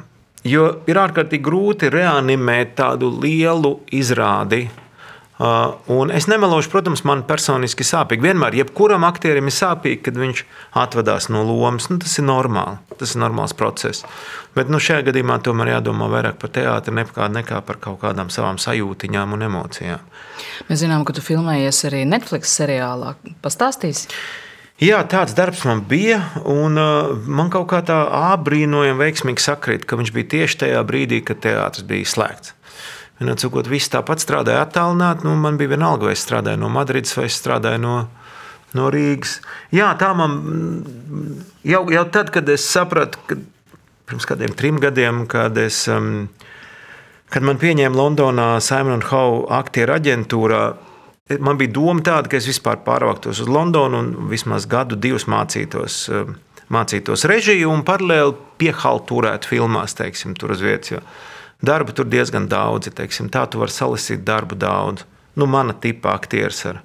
[0.46, 4.66] jo ir ārkārtīgi grūti reanimēt tādu lielu izrādi.
[5.38, 8.24] Uh, un es nemelošu, protams, man personiski sāpīgi.
[8.27, 10.40] Vienmēr, jebkuram aktierim ir sāpīgi, kad viņš
[10.83, 11.87] atvadās no lomas.
[11.92, 14.03] Nu, tas ir normāli, tas ir normāls process.
[14.59, 18.59] Bet nu, šajā gadījumā tomēr jādomā vairāk par teātri nekā, nekā par kaut kādām savām
[18.59, 20.11] sajūtiņām un emocijām.
[20.66, 23.14] Mēs zinām, ka tu filmējies arī Netflix seriālā.
[23.44, 24.11] Pastāstīsi?
[24.83, 26.18] Jā, tāds darbs man bija,
[26.51, 28.03] un uh, man kaut kā tā
[28.42, 32.58] brīnojami veiksmīgi sakrīt, ka viņš bija tieši tajā brīdī, kad teātris bija slēgts.
[33.18, 35.26] Cikot, viss tāpat strādāja attālināti.
[35.26, 37.94] Nu, man bija vienalga, vai es strādāju no Madrides vai strādāju no,
[38.78, 39.40] no Rīgas.
[39.74, 40.37] Jā, tā man
[41.66, 43.40] jau, jau tad, kad es sapratu, ka
[44.09, 46.28] pirms kādiem trim gadiem, kad, es, um,
[47.33, 50.62] kad man pieņēma Londonā Simon Howe aktieru aģentūrā,
[51.42, 56.04] man bija doma tāda, ka es vispār pārvāktos uz Londonu un vismaz gadu, divus mācītos.
[56.14, 56.38] Um,
[56.72, 61.00] mācītos režiju un paralēli piehalturēt filmās, teiksim, tur uz vietas.
[61.64, 65.03] Darba tur diezgan daudz, teiksim, tā tu vari salasīt darbu daudz.
[65.38, 66.83] Nu, mana tipa aktieris ar,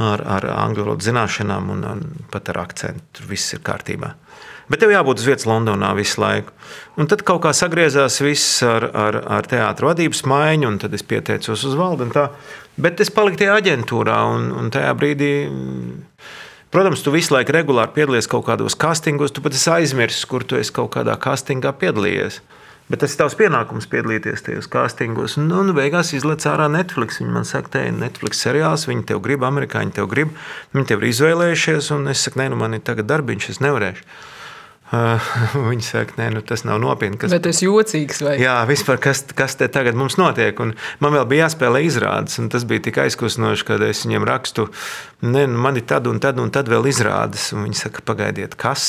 [0.00, 3.04] ar, ar angļu valodas zināšanām un, un pat ar akcentu.
[3.16, 4.14] Tur viss ir kārtībā.
[4.68, 6.52] Bet tev jābūt uz vietas Londonā visu laiku.
[7.00, 11.04] Un tad kaut kā sagriezās viss ar, ar, ar teātros vadības maiņu, un tad es
[11.04, 12.08] pieteicos uz valdi.
[12.80, 15.32] Bet es paliku tajā aģentūrā, un, un tajā brīdī,
[16.72, 19.36] protams, tu visu laiku regulāri piedalies kaut kādos castingos.
[19.36, 22.40] Tu pat esi aizmirsis, kur tu esi kaut kādā castingā piedalījies.
[22.84, 25.38] Bet tas ir tavs pienākums piedalīties tajos castingos.
[25.40, 27.22] Nu, un beigās izlaiž ārā Netflix.
[27.22, 30.34] Viņi man saka, te ir Netflix seriāls, viņi tev grib, amerikāņi tev grib.
[30.76, 34.04] Viņi tev ir izvēlējušies, un es saku, nē, nu man ir tagad darbiņš, es nevarēšu.
[35.70, 37.18] Viņi saka, nē, nu, tas nav nopietni.
[37.20, 37.32] Kas...
[37.32, 38.20] Bet tas ir jocīgs.
[38.24, 38.34] Vai?
[38.42, 40.58] Jā, vispār kas, kas te tagad mums notiek.
[40.60, 44.68] Un man vēl bija jāspēlē izrādes, un tas bija tik aizkustinoši, kad es viņiem rakstu,
[45.24, 47.48] nē, nu, man ir tad un tad un tad vēl izrādes.
[47.56, 48.84] Un viņi saka, pagaidiet, kas?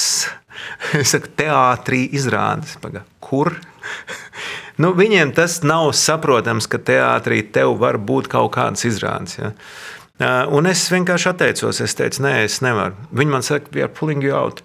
[1.00, 2.78] Es saku, teātrī izrādes.
[2.84, 3.56] Paga, kur?
[4.82, 9.40] nu, viņiem tas nav saprotams, ka teātrī tev var būt kaut kādas izrādes.
[9.40, 9.54] Ja?
[10.56, 11.82] Un es vienkārši atteicos.
[11.84, 12.96] Es teicu, nē, es nevaru.
[13.12, 14.64] Viņi man saka, we are pulling you out.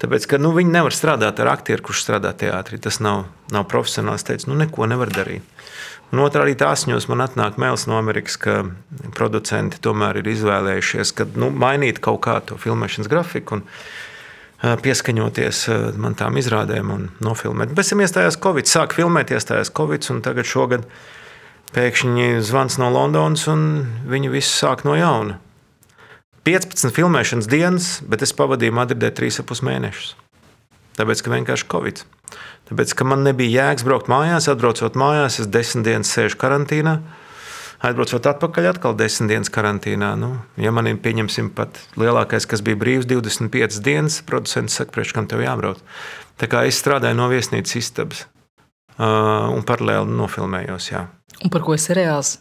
[0.00, 2.80] Tāpēc, ka nu, viņi nevar strādāt ar aktieru, kurš strādā teātrī.
[2.82, 4.24] Tas nav, nav profesionāls.
[4.24, 5.46] Es teicu, nu, neko nevar darīt.
[6.10, 8.64] Un otrā arī tās no atnāk mēls no Amerikas, ka
[9.14, 13.60] producenti tomēr ir izvēlējušies, ka nu, mainīt kaut kā to filmēšanas grafiku.
[13.60, 13.66] Un,
[14.60, 15.62] pieskaņoties
[16.00, 17.72] man tām izrādēm un nofilmēt.
[17.76, 20.84] Pēc tam iestājās Covid, sāk filmēt, iestājās Covid, un tagad šogad
[21.74, 25.38] pēkšņi zvans no Londonas, un viņi visi sāk no jauna.
[26.44, 30.14] 15 filmēšanas dienas, bet es pavadīju Madridē 3,5 mēnešus.
[30.96, 32.04] Tāpēc, ka vienkārši Covid.
[32.70, 36.98] Tāpēc, ka man nebija jēgas braukt mājās, atbraucot mājās, es desmit dienas sēžu karantīnā.
[37.80, 40.10] Atbraucot atpakaļ, atkal desmit dienas karantīnā.
[40.20, 45.14] Nu, ja man ir pieņemsim pat lielākais, kas bija brīvs, 25 dienas, producents saka, priekš
[45.16, 45.80] kam tev jābrauc.
[46.40, 50.90] Tā kā es strādāju no viesnīcas istabas uh, un paralēli nofilmējos.
[50.92, 51.06] Jā.
[51.40, 52.36] Un par ko ir seriāls?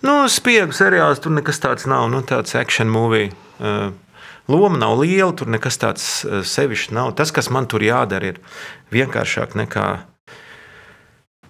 [0.00, 2.08] Nu, spiegu seriāls tur nekas tāds nav.
[2.08, 3.28] Nu, tāds action movie.
[3.60, 3.90] Uh,
[4.48, 7.12] Loma nav liela, tur nekas tāds sevišķs nav.
[7.20, 8.38] Tas, kas man tur jādara, ir
[8.94, 9.88] vienkāršāk nekā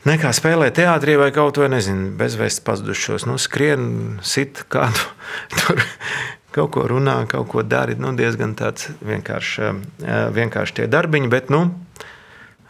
[0.07, 3.27] nekā spēlēt teātrī vai kaut vai nezinu, bezvēsts pazudušos.
[3.29, 5.09] Nu, skrien, sit kādu
[5.59, 5.83] tur.
[6.55, 7.95] Kaut ko runā, kaut ko dara.
[8.01, 9.75] Nu, diezgan tāds vienkārši,
[10.35, 11.67] vienkārši tie darbiņi, bet nu,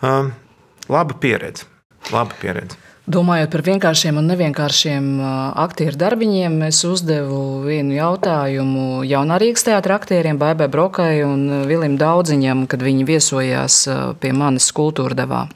[0.03, 1.69] laba pieredze.
[2.13, 2.77] Laba pieredze.
[3.09, 5.05] Domājot par vienkāršiem un nevienkāršiem
[5.63, 12.85] aktieru darbiņiem, es uzdevu vienu jautājumu jaunārīgas teātra aktieriem, Baibai Brokai un Vilim Daudziņam, kad
[12.85, 13.81] viņi viesojās
[14.21, 15.47] pie manis kultūra devā.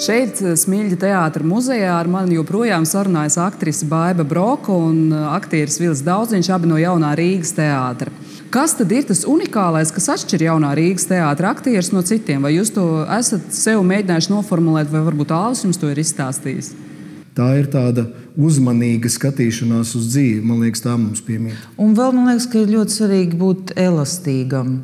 [0.00, 6.48] Šeit, Smilģa teātris muzejā, ar mani joprojām sarunājas aktrise Baiva Broka un aktieris Vils Daudziņš,
[6.54, 8.12] abi no jaunā Rīgas teātra.
[8.52, 12.40] Kas tad ir tas unikālais, kas atšķir jaunā Rīgas teātris aktierus no citiem?
[12.44, 12.86] Vai jūs to
[13.18, 16.72] esat sev mēģinājuši noformulēt, vai varbūt Ālis jums to ir izstāstījis?
[17.36, 20.40] Tā ir tāda uzmanīga skatīšanās uz dzīvi.
[20.44, 21.60] Man liekas, tā mums piemīt.
[21.80, 24.74] Un vēl man liekas, ka ir ļoti svarīgi būt elastīgam.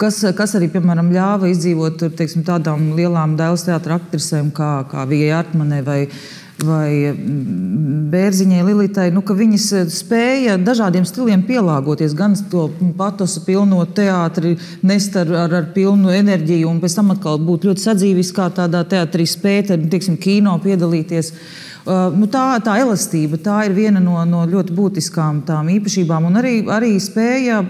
[0.00, 5.42] Kas, kas arī, piemēram, ļāva izdzīvot teiksim, tādām lielām dēls teātras aktrisēm kā, kā Vija
[5.44, 6.00] Artmanē vai
[6.64, 7.12] vai
[8.10, 12.66] Bērziņai, Lilitai, nu, ka viņas eh, spēja dažādiem stiliem pielāgoties, gan to
[12.98, 14.56] patosu pilno teātri,
[14.86, 19.26] nest ar, ar, ar pilnu enerģiju, un pēc tam atkal būt ļoti sadzīviskā tādā teātrī,
[19.28, 21.32] spēt, teiksim, kino piedalīties.
[21.80, 26.26] Uh, nu, tā, tā elastība tā ir viena no, no ļoti būtiskām tām īpašībām.
[26.28, 27.62] Un arī, arī spēja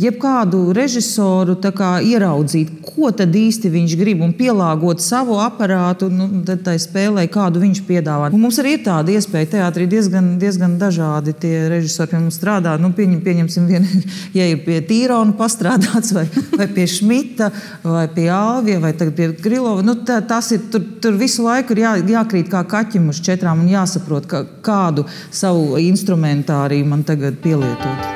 [0.00, 6.76] jebkādu režisoru kā, ieraudzīt, ko tad īsti viņš grib un pielāgot savu aparātu nu, tai
[6.80, 8.30] spēlē, kādu viņš piedāvā.
[8.32, 9.50] Un mums arī ir tāda iespēja.
[9.56, 12.76] Teātrī diezgan, diezgan dažādi tie režisori pie mums strādā.
[12.80, 13.88] Nu, pieņem, pieņemsim, vien,
[14.38, 17.50] ja ir pie Tīrona pastrādāts, vai, vai pie Šmita,
[17.84, 19.84] vai pie Alvija, vai pie Grilova.
[19.86, 23.70] Nu, tā, tas ir tur, tur visu laiku jā, jākrīt kā kaķim uz četrām un
[23.72, 28.08] jāsaprot, ka, kādu savu instrumentāriju man tagad pielietot.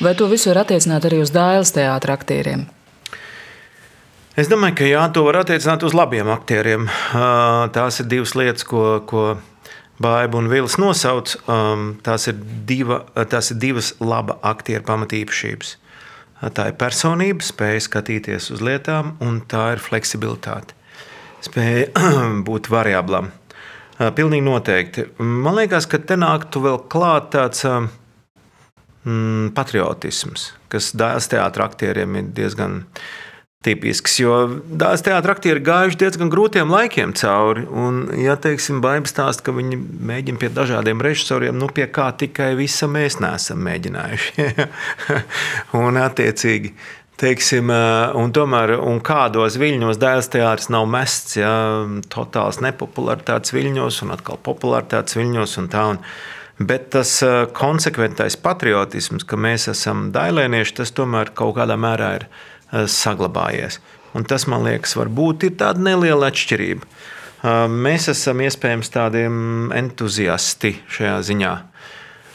[0.00, 2.68] Vai to visu var attiecināt arī uz dēles teātra aktieriem?
[4.38, 6.86] Es domāju, ka jā, to var attiecināt uz labiem aktieriem.
[7.74, 9.34] Tās ir divas lietas, ko, ko
[10.00, 11.34] Baiba un Vils nosauc.
[12.06, 15.76] Tās ir, diva, tās ir divas laba aktieru pamatīpašības.
[16.56, 20.79] Tā ir personība, spēja skatīties uz lietām, un tā ir fleksibilitāte.
[21.44, 21.88] Spēja
[22.48, 23.30] būt variablam.
[24.00, 25.06] Pilnīgi noteikti.
[25.20, 27.66] Man liekas, ka te nāktu vēl klāt tāds
[29.04, 32.86] mm, patriotisms, kas dēls teātris aktieriem ir diezgan
[33.64, 34.14] tipisks.
[34.22, 37.66] Jo dēls teātris aktieri gājuši diezgan grūtiem laikiem cauri.
[37.68, 39.76] Un, ja teiksim, baigts stāst, ka viņi
[40.10, 44.48] mēģina pie dažādiem režisoriem, nu pie kā tikai visa mēs neesam mēģinājuši.
[45.82, 46.72] un attiecīgi.
[47.20, 47.68] Teiksim,
[48.16, 51.50] un tomēr, un kādos viļņos dēls teātris nav mests, ja
[52.08, 55.82] totāls nepopularitātes viļņos, un atkal popularitātes viļņos, un tā.
[55.92, 56.00] Un,
[56.60, 62.26] Bet tas eh, konsekventais patriotisms, ka mēs esam dailēnieši, tas tomēr kaut kādā mērā ir
[62.28, 63.78] eh, saglabājies.
[64.12, 66.84] Un tas, man liekas, varbūt ir tāda neliela atšķirība.
[66.84, 71.56] Eh, mēs esam iespējams tādiem entuziasti šajā ziņā.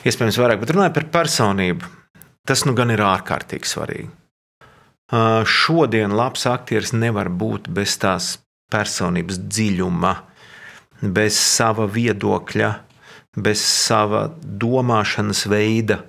[0.09, 1.95] Iespējams, vairāk, bet runājot par personību,
[2.49, 4.24] tas nu gan ir ārkārtīgi svarīgi.
[5.11, 8.39] Šodien labs aktieris nevar būt bez tās
[8.73, 10.15] personības dziļuma,
[11.13, 12.71] bez sava viedokļa,
[13.37, 16.01] bez sava domāšanas veida.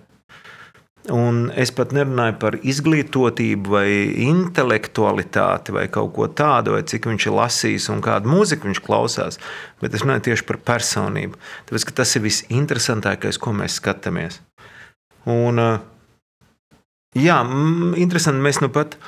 [1.13, 3.91] Un es pat nerunāju par izglītotību, vai
[4.25, 9.39] intelektualitāti, vai kaut ko tādu, vai cik viņš ir lasījis un kādu mūziku viņš klausās.
[9.83, 11.39] Bet es runāju tieši par personību.
[11.69, 14.41] Tāpēc tas ir visinteresantākais, ko mēs skatāmies.
[15.31, 15.63] Un,
[17.16, 17.40] jā,
[17.96, 18.98] interesanti, mēs nu pat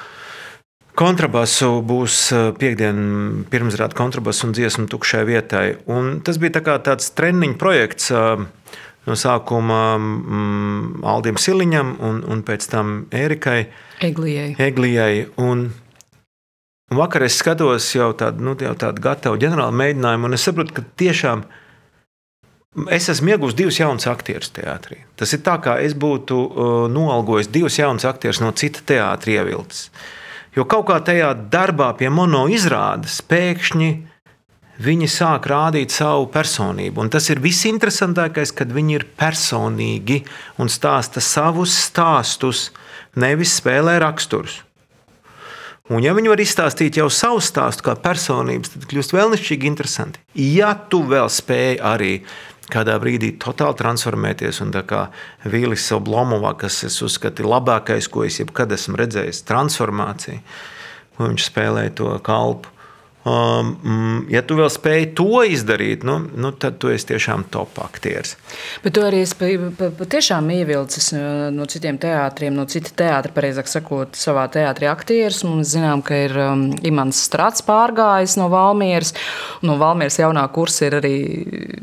[0.98, 5.66] Kontrabasu būs eh, piekdiena, pirmsrāda kontrabasu un dziesmu tukšai vietai.
[5.86, 8.10] Un tas bija tā tāds treniņu projekts.
[8.10, 8.42] Eh,
[9.08, 13.68] no sākuma mm, Aldim Siliņam un, un pēc tam Erikai
[14.04, 14.50] Eglijai.
[14.58, 15.28] Eglijai.
[15.40, 15.68] Un,
[16.90, 20.76] un vakar es skatos jau tādu, nu, jau tādu gatavu ģenerālu mēģinājumu, un es saprotu,
[20.76, 21.46] ka tiešām
[22.94, 25.02] es esmu ieguvis divus jaunus aktierus teātrī.
[25.18, 29.88] Tas ir tā, kā es būtu uh, noalgojis divus jaunus aktierus no cita teātra ievilces.
[29.88, 30.14] Uh,
[30.58, 33.90] Jo kaut kā tajā darbā pie mono izrādes pēkšņi
[34.82, 37.04] viņi sāk rādīt savu personību.
[37.04, 40.24] Un tas ir visinteresantākais, kad viņi ir personīgi
[40.58, 42.72] un stāsta savus stāstus,
[43.14, 44.64] nevis spēlē raksturus.
[45.88, 50.20] Un, ja viņi var izstāstīt jau savu stāstu kā personības, tad kļūst vēl nešķīgi interesanti.
[50.34, 52.12] Ja tu vēl spēj arī
[52.72, 54.62] kādā brīdī totāli transformēties.
[54.64, 55.04] Un tā kā
[55.48, 60.42] Vīlis Oblomovā, kas es uzskatu ir labākais, ko es jebkad esmu redzējis, transformācija,
[61.16, 62.77] ko viņš spēlēja to kalpu.
[63.26, 67.81] Um, mm, ja tu vēl spēj to izdarīt, nu, nu, tad tu esi tiešām top
[67.83, 68.37] aktieris.
[68.85, 69.24] Bet tu arī
[69.98, 75.42] patiešām ievilcis uh, no citiem teātriem, no cita teātra, pareizāk sakot, savā teātrī aktierus.
[75.44, 79.12] Mēs zinām, ka ir um, Imants Strats pārgājis no Valmieras.
[79.66, 81.16] No Valmieras jaunā kursa ir arī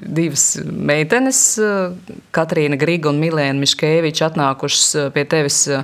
[0.08, 5.66] divas meitenes, uh, Katrīna Griga un Milēna Miškēviča, atnākušas uh, pie tevis.
[5.68, 5.84] Uh,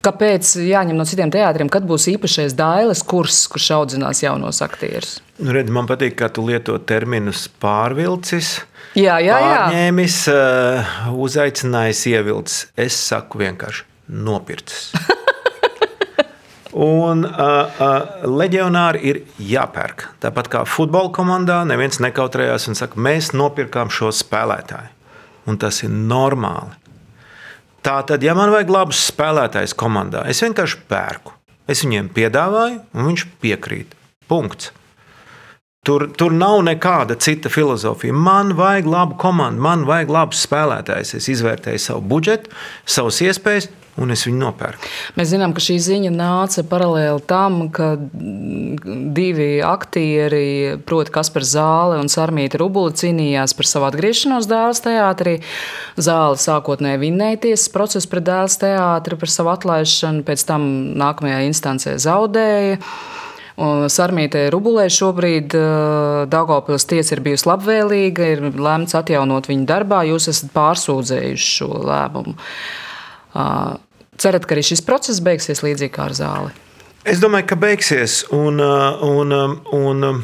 [0.00, 5.18] Kāpēc jāņem no citiem teātriem, kad būs īpašais dailes kurs, kurš audzinās jaunos aktierus?
[5.36, 8.54] Nu, redz, man patīk, kā tu lieto terminus pārvilcis.
[8.96, 9.58] Jā, jā, jā.
[9.66, 12.62] Pārņēmis, uh, uzaicinājis, ievilcis.
[12.80, 13.84] Es saku vienkārši
[14.24, 14.88] nopircis.
[16.88, 20.08] Un uh, uh, leģionāri ir jāpērk.
[20.24, 24.96] Tāpat kā futbola komandā, neviens nekautrējās un saka, mēs nopirkām šo spēlētāju.
[25.44, 26.79] Un tas ir normāli.
[27.80, 31.32] Tā tad, ja man vajag labus spēlētājus komandā, es vienkārši pērku.
[31.70, 33.94] Es viņiem piedāvāju, un viņš piekrīt.
[34.28, 34.72] Punkts.
[35.86, 38.12] Tur, tur nav nekāda cita filozofija.
[38.12, 41.14] Man vajag labu komandu, man vajag labus spēlētājus.
[41.16, 42.52] Es izvērtēju savu budžetu,
[42.84, 44.88] savas iespējas, un es viņu nopērku.
[45.20, 52.10] Mēs zinām, ka šī ziņa nāca paralēli tam, ka divi aktieri, proti, Kaspars Zāle un
[52.12, 55.38] Sarmīta Rubuli, cīnījās par savu atgriešanos dēls teātrī.
[56.00, 60.68] Zāle sākotnēji vinnēja tiesas procesu pret dēls teātri par savu atlaišanu, pēc tam
[61.00, 62.80] nākamajā instancē zaudēja.
[63.60, 65.52] Sarmītē Rubulē šobrīd
[66.32, 72.38] Daugopils tiesa ir bijusi labvēlīga, ir lemts atjaunot viņu darbā, jūs esat pārsūdzējuši šo lēmumu.
[74.20, 76.52] Cerat, ka arī šis process beigsies līdzīgi kā ar zāli?
[77.08, 78.26] Es domāju, ka beigsies.
[78.36, 79.32] Un, un,
[79.72, 80.20] un,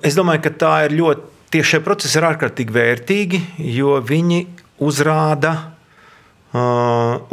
[0.00, 1.28] es domāju, ka tā ir ļoti.
[1.52, 3.38] Tieši šie procesi ir ārkārtīgi vērtīgi,
[3.76, 4.38] jo viņi
[4.80, 5.50] uzrāda,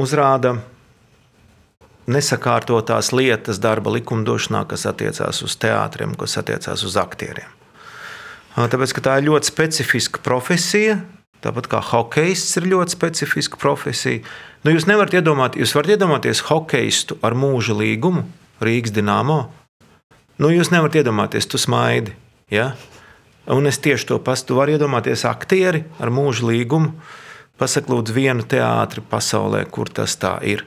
[0.03, 0.51] uzrāda
[2.11, 7.55] nesakārtotās lietas darba likumdošanā, kas attiecās uz teātriem, kas attiecās uz aktieriem.
[8.59, 10.97] Tāpēc, tā ir ļoti specifiska profesija,
[11.43, 14.23] Tāpat kā hokejs ir ļoti specifiska profesija.
[14.65, 18.25] Nu, jūs nevarat iedomāties, jūs varat iedomāties hokeistu ar mūža līgumu
[18.59, 19.39] Rīgas dīnāmo.
[20.39, 22.11] Nu, jūs nevarat iedomāties, tu smaidi.
[22.51, 22.73] Ja?
[23.49, 24.51] Un es tieši to pastu.
[24.51, 26.91] Tu vari iedomāties aktieri ar mūža līgumu.
[27.59, 30.65] Pasaka, lūdzu, vienu teātri pasaulē, kur tas tā ir.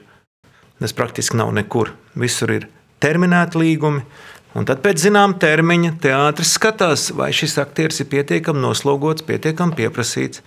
[0.81, 1.93] Tas praktiski nav nekur.
[2.19, 2.67] Visur ir
[3.01, 4.03] terminēti līgumi.
[4.53, 10.43] Un tad pēc zināmā termiņa teātris skatās, vai šis aktieris ir pietiekami noslogots, pietiekami pieprasīts,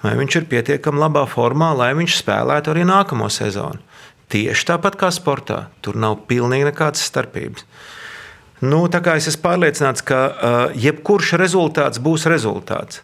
[0.00, 3.82] vai viņš ir pietiekami labā formā, lai viņš spēlētu arī nākamo sezonu.
[4.32, 7.66] Tieši tāpat kā sportā, tur nav pilnīgi nekādas starpības.
[8.64, 13.02] Nu, es esmu pārliecināts, ka uh, jebkurš rezultāts būs rezultāts.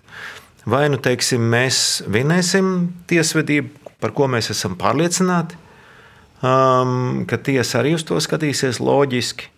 [0.69, 5.59] Vai nu teiksim, mēs vinēsim tiesvedību, par ko mēs esam pārliecināti,
[6.41, 9.51] um, ka tiesa arī uz to skatīsies loģiski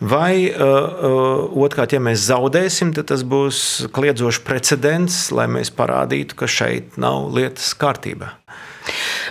[0.00, 6.38] Vai uh, uh, otrkārt, ja mēs zaudēsim, tad tas būs kliedzošs precedents, lai mēs parādītu,
[6.40, 8.32] ka šeit nav lietas kārtībā.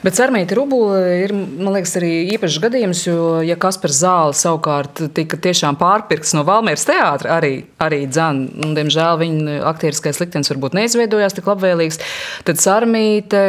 [0.06, 5.80] Bet Cermīta Rubula ir liekas, arī īpašs gadījums, jo, ja Kaspars Zāle savukārt tika tiešām
[5.80, 11.50] pārpirkts no Valmēras teātra, arī, arī dzan, un, diemžēl viņa aktieriskais liktenis varbūt neizveidojās tik
[11.50, 12.00] labvēlīgs,
[12.48, 13.44] tad Cermīta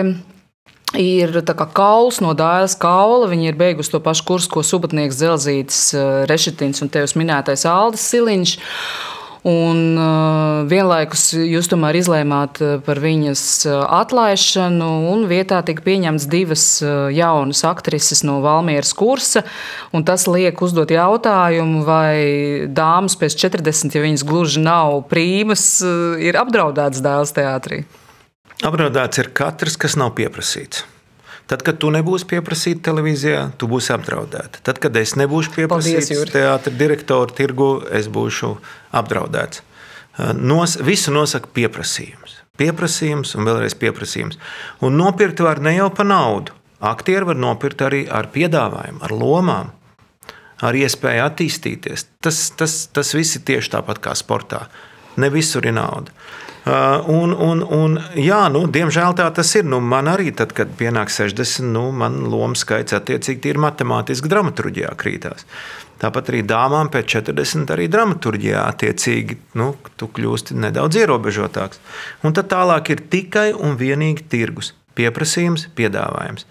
[0.98, 1.34] ir
[1.74, 3.28] kauls no dāļas kaula.
[3.30, 8.06] Viņa ir beigusi to pašu kursu, ko subatnieks Zelzītis, eh, Rešetins un tevis minētais Aldis
[8.10, 8.58] Siliņš.
[9.40, 16.64] Un uh, vienlaikus jūs tomēr izlēmāt eh, par viņas atlaišanu, un vietā tika pieņemts divas
[17.16, 19.46] jaunas aktrises no Valmieras kursa.
[20.04, 25.80] Tas liek uzdot jautājumu, vai dāmas pēc 40, ja viņas gluži nav prīmas,
[26.20, 27.86] ir apdraudētas dēls teātrī.
[28.60, 30.82] Apdraudēts ir katrs, kas nav pieprasīts.
[31.48, 34.60] Tad, kad tu nebūsi pieprasīta televīzijā, tu būsi apdraudēta.
[34.66, 38.52] Tad, kad es nebūšu pieprasīts teātris direktoru tirgu, es būšu
[39.00, 39.64] apdraudēts.
[40.36, 42.36] Nos, visu nosaka pieprasījums.
[42.60, 44.36] Pieprasījums un vēlreiz pieprasījums.
[44.84, 46.54] Un nopirkt var ne jau par naudu.
[46.84, 49.72] Aktieri var nopirkt arī ar piedāvājumu, ar lomām,
[50.60, 52.06] ar iespēju attīstīties.
[52.20, 54.66] Tas, tas, tas viss ir tieši tāpat kā sportā.
[55.16, 56.12] Ne visur ir nauda.
[56.70, 59.64] Uh, un, un, un, jā, nu, diemžēl tā tas ir.
[59.66, 64.92] Nu, man arī, tad, kad pienāk 60, nu, man lomas skaits attiecīgi ir matemātiski dramaturgijā
[65.00, 65.48] krītās.
[65.98, 71.82] Tāpat arī dāmām pēc 40 arī dramaturgijā attiecīgi nu, tu kļūsti nedaudz ierobežotāks.
[72.22, 74.70] Un tad tālāk ir tikai un vienīgi tirgus.
[74.94, 76.46] Pieprasījums, piedāvājums.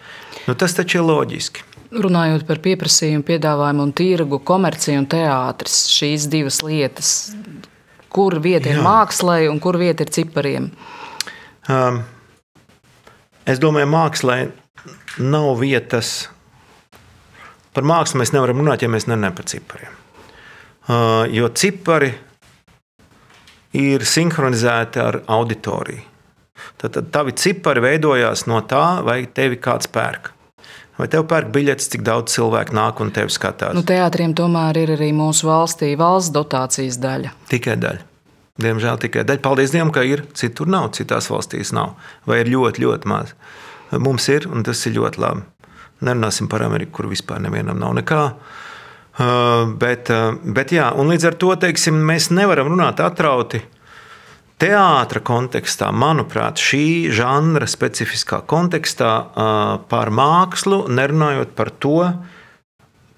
[0.49, 1.63] Nu, tas taču ir loģiski.
[1.95, 7.13] Runājot par pieprasījumu, piedāvājumu un tirgu, komerciju un teātris, šīs divas lietas
[8.09, 8.77] kur vieta Jā.
[8.77, 10.69] ir mākslai un kur vieta ir cipariem?
[11.69, 12.01] Um,
[13.45, 14.39] es domāju, mākslai
[15.19, 16.29] nav vietas.
[17.73, 19.95] Par mākslu mēs nevaram runāt, ja mēs nerunājam par cipariem.
[21.29, 22.09] jo cipari
[23.77, 26.01] ir sinhronizēti ar auditoriju.
[26.79, 30.31] Tad, tad tavi cipari veidojās no tā, vai tevi kāds pērk.
[30.99, 33.71] Vai tev pērk biļetes, cik daudz cilvēku nāk un tevi skatās?
[33.77, 37.31] Nu, teātriem tomēr ir arī mūsu valstī valsts dotācijas daļa.
[37.51, 38.03] Tikai daļa.
[38.59, 39.41] Diemžēl tikai daļa.
[39.45, 40.25] Paldies Dievam, ka ir.
[40.35, 41.95] Citur nav, citās valstīs nav.
[42.27, 43.31] Vai ir ļoti, ļoti maz.
[43.95, 45.45] Mums ir, un tas ir ļoti labi.
[46.03, 48.25] Nerunāsim par Ameriku, kur vispār nevienam nav nekā.
[49.19, 53.63] Uh, bet, uh, bet jā, un līdz ar to teiksim, mēs nevaram runāt atrauti
[54.59, 59.11] teātra kontekstā, manuprāt, šī žanra specifiskā kontekstā
[59.91, 61.99] par mākslu, nerunājot par to,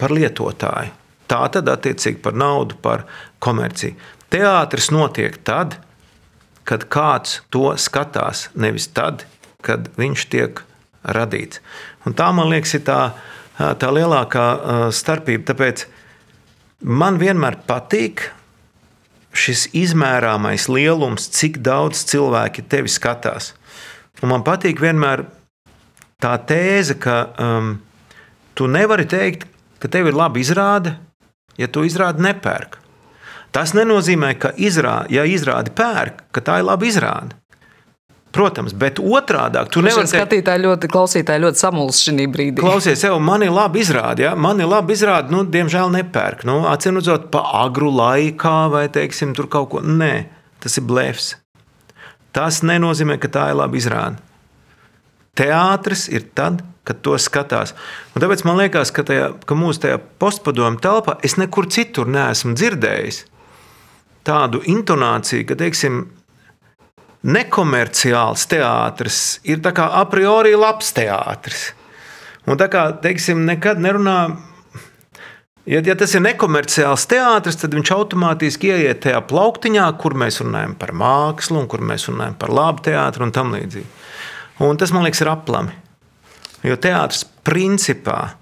[0.01, 0.97] par lietotāju.
[1.31, 3.05] Tā tad attiecīgi par naudu, par
[3.43, 3.95] komerciju.
[4.31, 5.77] Teātris notiek tad,
[6.67, 9.25] kad kāds to skatās, nevis tad,
[9.65, 10.61] kad viņš tiek
[11.03, 11.61] radīts.
[12.05, 12.99] Un tā, man liekas, ir tā,
[13.57, 14.45] tā lielākā
[14.93, 15.47] starpība.
[15.51, 15.85] Tāpēc
[16.85, 18.27] man vienmēr patīk
[19.41, 23.53] šis izmērāmais lielums, cik daudz cilvēki tevi skatās.
[24.21, 25.25] Un man patīk vienmēr
[26.21, 27.73] tā tēze, ka um,
[28.53, 29.47] tu nevari teikt,
[29.81, 30.93] ka tev ir laba izrāde,
[31.57, 32.77] ja tu izrādi nepērk.
[33.51, 37.40] Tas nenozīmē, ka izrādi, ja izrādi pērk, ka tā ir laba izrāde.
[38.31, 42.63] Protams, bet otrādi- tu nevari teikt, skatītāji ļoti, klausītāji ļoti samulst šī brīdī.
[42.63, 44.35] Klausies, jau man ir labi izrādi, ja?
[44.35, 46.45] man ir labi izrādi, nu, diemžēl nepērk.
[46.47, 49.81] Nu, Atcīm redzot, pa agru laikā vai, teiksim, tur kaut ko.
[49.81, 50.25] Nē,
[50.63, 51.35] tas ir blefs.
[52.31, 54.21] Tas nenozīmē, ka tā ir laba izrāde.
[55.35, 57.75] Teātris ir tad, kad to skatās.
[58.15, 62.55] Un tāpēc man liekas, ka, tajā, ka mūsu tajā postpadomu telpā es nekur citur neesmu
[62.55, 63.25] dzirdējis
[64.27, 66.05] tādu intonāciju, ka, teiksim,
[67.21, 71.71] nekomerciāls teātris ir a priori labs teātris.
[72.49, 74.37] Un tā kā teiksim, nekad nerunā.
[75.69, 80.73] Ja, ja tas ir nekomerciāls teātris, tad viņš automātiski ieiet tajā plauktiņā, kur mēs runājam
[80.75, 83.85] par mākslu, un kur mēs runājam par labu teātru un tam līdzīgi.
[84.65, 85.77] Un tas man liekas, ir aplami.
[86.65, 88.33] Jo teātris principā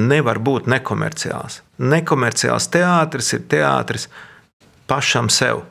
[0.00, 1.60] nevar būt nekomerciāls.
[1.78, 4.08] Nekomerciāls teātris ir teātris
[4.90, 5.62] pašam sev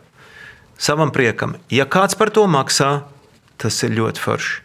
[0.80, 1.58] savam priekam.
[1.74, 3.04] Ja kāds par to maksā,
[3.60, 4.56] tas ir ļoti forši.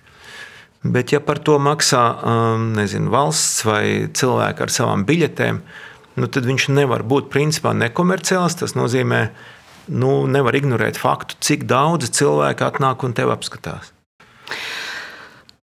[0.84, 5.60] Bet, ja par to maksā um, nezinu, valsts vai cilvēki ar savām biļetēm,
[6.20, 8.58] nu, tad viņš nevar būt principā nekomerciāls.
[8.60, 9.54] Tas nozīmē, ka
[9.88, 13.92] nu, nevar ignorēt faktu, cik daudz cilvēku atnāk un tevi apskatās.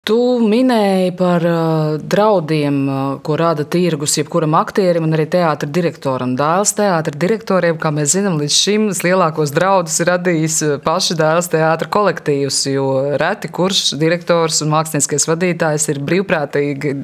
[0.07, 6.31] Tu minēji par uh, draudiem, uh, ko rada tirgus jebkuram aktierim un arī teātris direktoram.
[6.39, 11.51] Dēls teātris direktoriem, kā mēs zinām, līdz šim lielākos draudus ir radījis uh, paši dēls
[11.51, 12.61] teātris kolektīvs.
[12.71, 12.87] Jo
[13.19, 16.95] reti kurš direktors un mākslinieckais vadītājs ir brīvprātīgi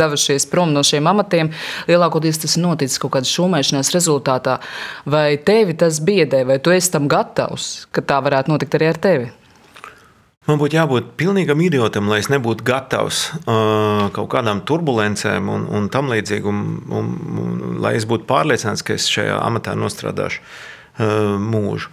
[0.00, 1.52] devušies prom no šiem amatiem.
[1.92, 4.62] Lielākoties tas ir noticis kaut kādas šūmēšanās rezultātā.
[5.04, 9.08] Vai tevi tas biedē, vai tu esi tam gatavs, ka tā varētu notikt arī ar
[9.10, 9.34] tevi?
[10.46, 15.88] Man būtu jābūt pilnīgam idiotam, lai es nebūtu gatavs uh, kaut kādām turbulencēm un, un
[15.90, 17.08] tam līdzīgi, un, un,
[17.42, 21.90] un lai es būtu pārliecināts, ka es šajā amatā nostrādāšu uh, mūžu.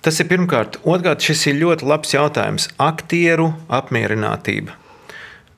[0.00, 0.78] Tas ir pirmkārt.
[0.86, 2.70] Otrkārt, šis ir ļoti labs jautājums.
[2.80, 4.78] Aktieru apmierinātība.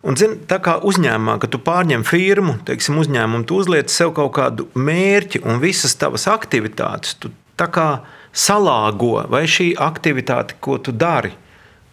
[0.03, 4.33] Un, zin, tā kā uzņēmumā, kad tu pārņem firmu, teiksim, uzņēmumu, tu uzliec sev kaut
[4.41, 7.31] kādu mērķi un visas tavas aktivitātes, tu
[8.33, 11.31] salāgo, vai šī aktivitāte, ko tu dari,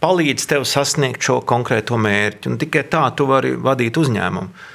[0.00, 2.50] palīdz tev sasniegt šo konkrēto mērķi.
[2.50, 4.68] Un tikai tā tu vari vadīt uzņēmumu.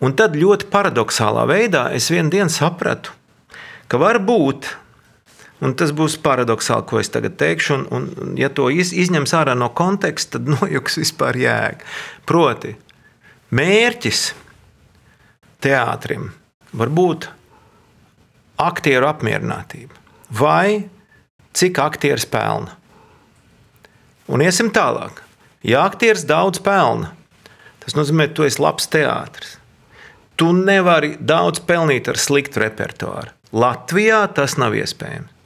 [0.00, 3.12] Un tad ļoti paradoxālā veidā es vienā dienā sapratu,
[3.90, 4.70] ka var būt,
[5.60, 9.56] un tas būs paradoxāli, ko es tagad teikšu, un, un ja to iz, izņems ārā
[9.58, 11.90] no konteksta, tad nojauks vispār jēga.
[12.24, 12.72] Proti,
[13.52, 14.24] mērķis
[15.60, 16.30] teātrim
[16.72, 17.28] var būt
[18.60, 20.00] aktieru apmierinātība
[20.40, 20.88] vai
[21.52, 22.79] cik aktieris pelna.
[24.30, 25.24] Un iesim tālāk.
[25.66, 27.10] Ja aktieris daudz pelna,
[27.82, 29.56] tas nozīmē, ka tu esi labs teātris.
[30.40, 33.34] Tu nevari daudz pelnīt ar sliktu repertuāru.
[33.52, 35.36] Latvijā tas nav iespējams.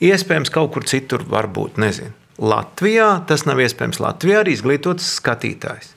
[0.00, 2.14] Iespējams, kaut kur citur varbūt, nezinu.
[2.40, 3.98] Latvijā tas nav iespējams.
[4.00, 5.90] Latvijā ir izglītots skatītājs.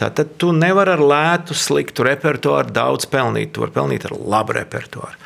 [0.00, 3.54] Tātad tu nevari ar lētu, sliktu repertuāru daudz pelnīt.
[3.54, 5.16] Tu vari pelnīt ar labu repertuāru.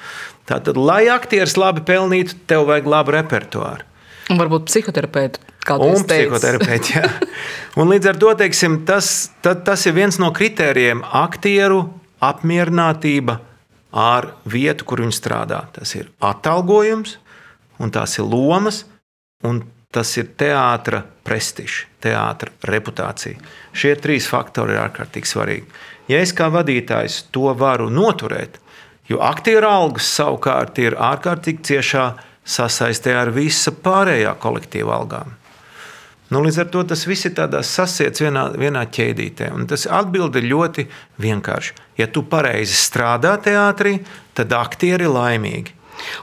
[0.46, 3.86] Tātad, lai aktieris labi pelnītu, tev vajag labu repertuāru.
[4.32, 5.42] Un varbūt psihoterapeitu
[5.76, 7.00] un psihoterapeiti.
[7.80, 11.82] Un līdz ar to teiksim, tas, ta, tas ir viens no kritērijiem- aktieru
[12.22, 13.38] apmierinātība
[13.92, 15.64] ar vietu, kur viņi strādā.
[15.72, 17.16] Tas ir atalgojums,
[17.78, 18.84] un tās ir lomas,
[19.42, 23.36] un tas ir teātris prestižs, teātris reputācija.
[23.72, 25.66] Šie trīs faktori ir ārkārtīgi svarīgi.
[26.08, 28.60] Ja es kā vadītājs to varu noturēt,
[29.04, 32.04] Jo aktieru algas savukārt ir ārkārtīgi ciešā
[32.44, 35.32] sasaistē ar visu pārējā kolektīva algām.
[36.32, 39.50] Nu, līdz ar to tas viss ir sasiets vienā, vienā ķēdītē.
[39.54, 40.86] Un tas atbildi ir ļoti
[41.20, 41.74] vienkārši.
[42.00, 43.98] Ja tu pareizi strādā teātrī,
[44.34, 45.74] tad aktieri ir laimīgi.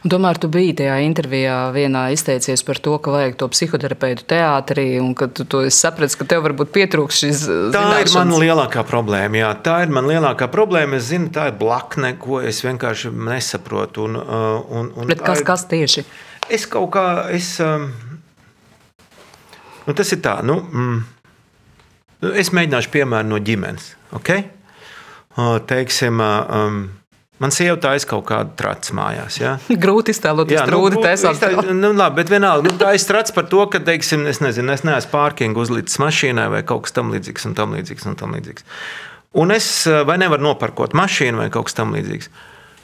[0.03, 4.86] Un tomēr tu biji tajā intervijā vienā izteicies par to, ka vajag to psihoterapeitu teātrī,
[5.01, 7.43] un ka tu to saprati, ka tev varbūt pietrūks šis.
[7.73, 8.11] Tā zināšanas.
[8.11, 9.41] ir mana lielākā problēma.
[9.41, 9.51] Jā.
[9.65, 10.99] Tā ir mana lielākā problēma.
[10.99, 14.07] Es zinu, tā ir blakne, ko es vienkārši nesaprotu.
[14.09, 16.05] Un, uh, un, un Bet kas, ir, kas tieši?
[16.51, 17.05] Es kaut kā.
[17.34, 17.89] Es, um,
[19.88, 20.39] nu, tas ir tā.
[20.45, 23.93] Nu, mm, es mēģināšu piemēru no ģimenes.
[24.21, 24.49] Okay?
[25.38, 26.82] Uh, teiksim, uh, um,
[27.41, 29.39] Man sieva taisa kaut kādu tracu mājās.
[29.41, 29.55] Ja?
[29.83, 31.71] Grūti iztēloties, kā nu, tas ir.
[31.73, 34.85] Nu, labi, bet vienalga, nu, tā ir trats par to, ka, teiksim, es nezinu, es
[34.85, 38.05] neesmu pārkingu uzlicis mašīnai vai kaut kas tamlīdzīgs un tamlīdzīgs.
[38.11, 38.67] Un, tam līdzīgs.
[39.41, 42.29] un es eh, vai nevaru noparkot mašīnu vai kaut kas tamlīdzīgs.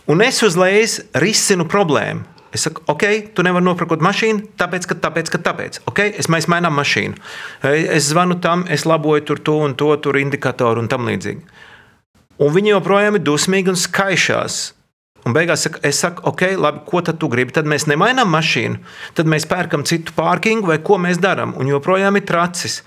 [0.09, 2.25] Un es uzreiz risinu problēmu.
[2.55, 3.03] Es saku, ok,
[3.35, 5.81] tu nevari nopirkt mašīnu, tāpēc, ka tāpēc, ka tāpēc.
[5.91, 7.19] Okay, es mēs mainām mašīnu.
[7.67, 11.43] Es zvanu tam, es laboju tur to un to, tur indikatoru un tam līdzīgi.
[12.37, 14.57] Un viņi joprojām ir dusmīgi un skaišās.
[15.27, 17.51] Un beigās saka, es saku, ok, labi, ko tad tu gribi?
[17.51, 18.77] Tad mēs nemainām mašīnu,
[19.17, 21.51] tad mēs pērkam citu pārkingu vai ko mēs darām.
[21.59, 22.77] Un joprojām ir tracis.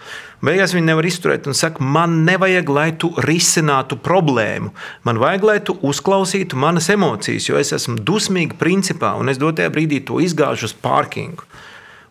[0.41, 4.73] Beigās viņi nevar izturēt un saka, man nevajag, lai tu risinātu problēmu.
[5.05, 9.69] Man vajag, lai tu uzklausītu manas emocijas, jo es esmu dusmīga principā un es dotajā
[9.75, 11.45] brīdī to izgāžu uz pārkingu.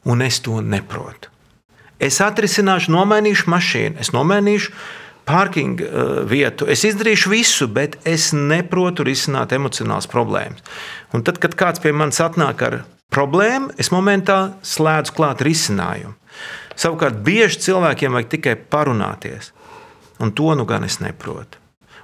[0.06, 1.34] Un es to neprotu.
[2.00, 4.72] Es atrisināšu, nomainīšu mašīnu, es nomainīšu
[5.28, 6.68] parkinga uh, vietu.
[6.70, 10.64] Es izdarīšu visu, bet es neprotu risināt emocionālas problēmas.
[11.14, 12.82] Un tad, kad kāds pie manis atnāk ar
[13.14, 16.16] problēmu, es momentā slēdzu klāt risinājumu.
[16.80, 19.52] Savukārt, bieži cilvēkiem vajag tikai parunāties,
[20.24, 21.60] un to nu gan es neprotu.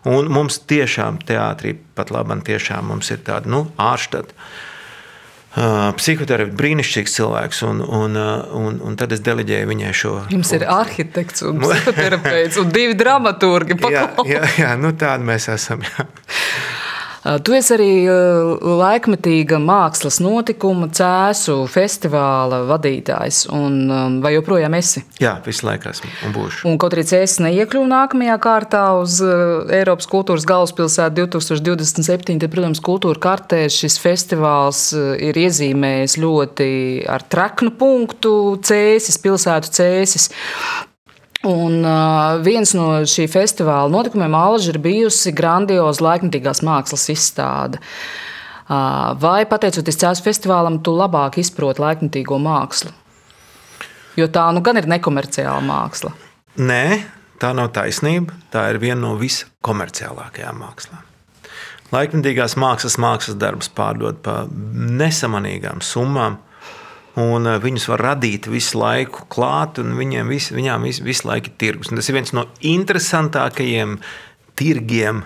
[0.05, 4.35] Un mums tiešām teātrī pat labi, tiešām mums ir tāda nu, ārštata
[5.55, 8.17] psihoterapeits, brīnišķīgs cilvēks, un, un,
[8.59, 10.15] un, un tad es deleģēju viņai šo.
[10.33, 13.79] Jums ir arhitekts un psihoterapeits un divi dramaturgi.
[13.93, 15.85] jā, jā, jā, nu tādi mēs esam.
[15.85, 16.09] Jā.
[17.25, 23.45] Tu esi arī laikmetīga mākslas notikuma, cēsu festivāla vadītājs.
[23.55, 25.01] Un, vai joprojām esi?
[25.21, 26.67] Jā, visu laiku esmu un būšu.
[26.69, 33.21] Un kaut arī cēsis neiekļuva nākamajā kārtā uz Eiropas kultūras galvaspilsētu 2027, tad, protams, kultūra
[33.25, 36.69] kartē šis festivāls ir iezīmējis ļoti
[37.09, 40.29] ar traknu punktu cēsis, pilsētu cēsis.
[41.45, 47.81] Un uh, viens no šī festivāla notikumiem Alža ir bijusi grandioza laikmatīgās mākslas izstāde.
[48.65, 52.89] Uh, vai pateicoties Cēlus festivālam, tu labāk izproti laikmatīgo mākslu?
[54.17, 56.15] Jo tā nu gan ir nekomerciāla māksla.
[56.57, 56.85] Nē,
[57.37, 58.33] tā nav taisnība.
[58.49, 61.03] Tā ir viena no viskomerciālākajām mākslām.
[61.93, 66.39] Laikmatīgās mākslas mākslas darbus pārdod par nesamanīgām summām
[67.21, 71.51] un eh, viņus var radīt visu laiku klāt, un viņiem vis, viņām vis, visu laiku
[71.51, 71.91] ir tirgus.
[71.91, 73.97] Un tas ir viens no interesantākajiem
[74.59, 75.23] tirgiem,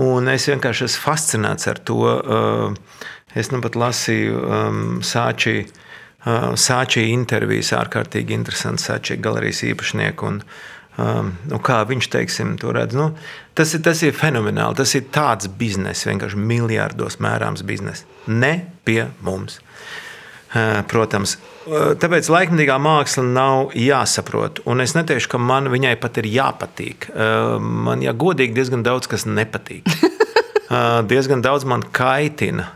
[0.00, 2.02] un es vienkārši esmu fascinēts ar to.
[2.12, 3.00] Eh,
[3.34, 10.28] es nu pat lasīju um, Sāčī, uh, Sāčī intervijas, ārkārtīgi interesants Sāčī galerijas īpašnieku.
[10.28, 10.36] Un,
[11.02, 12.94] um, nu, kā viņš teiksim, to redz.
[12.94, 13.08] Nu,
[13.58, 14.78] tas, ir, tas ir fenomenāli.
[14.78, 18.06] Tas ir tāds bizness, vienkārši miljardos mērāms bizness.
[18.30, 18.54] Ne
[18.86, 19.58] pie mums.
[20.54, 21.34] Protams,
[21.98, 24.60] tāpēc laikmatīgā māksla nav jāsaprot.
[24.70, 27.08] Un es neteikšu, ka man viņai pat ir jāpatīk.
[27.58, 29.88] Man, ja godīgi, diezgan daudz kas nepatīk.
[31.10, 32.68] diezgan daudz man kaitina.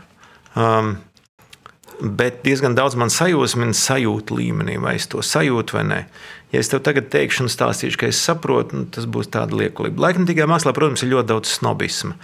[1.99, 6.01] Bet diezgan daudz man sajūsmina sajūta līmenī, vai es to sajūtu vai nē.
[6.51, 10.01] Ja es tev tagad teikšu un stāstīšu, ka es saprotu, nu, tas būs tāda liekulība.
[10.07, 12.15] Laikmatīgā mākslā, protams, ir ļoti daudz snobisma.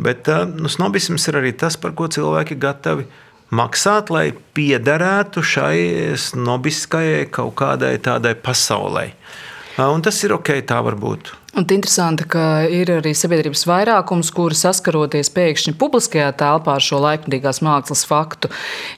[0.00, 3.06] Bet nu, snobisms ir arī tas, par ko cilvēki ir gatavi
[3.54, 5.78] maksāt, lai piederētu šai
[6.18, 9.10] snobiskajai kaut kādai tādai pasaulē.
[9.78, 11.28] Un tas ir ok, tā var būt.
[11.58, 17.62] Un interesanti, ka ir arī sabiedrības vairākums, kuri saskaroties pēkšņi publiskajā telpā ar šo laikmatīgās
[17.66, 18.50] mākslas faktu,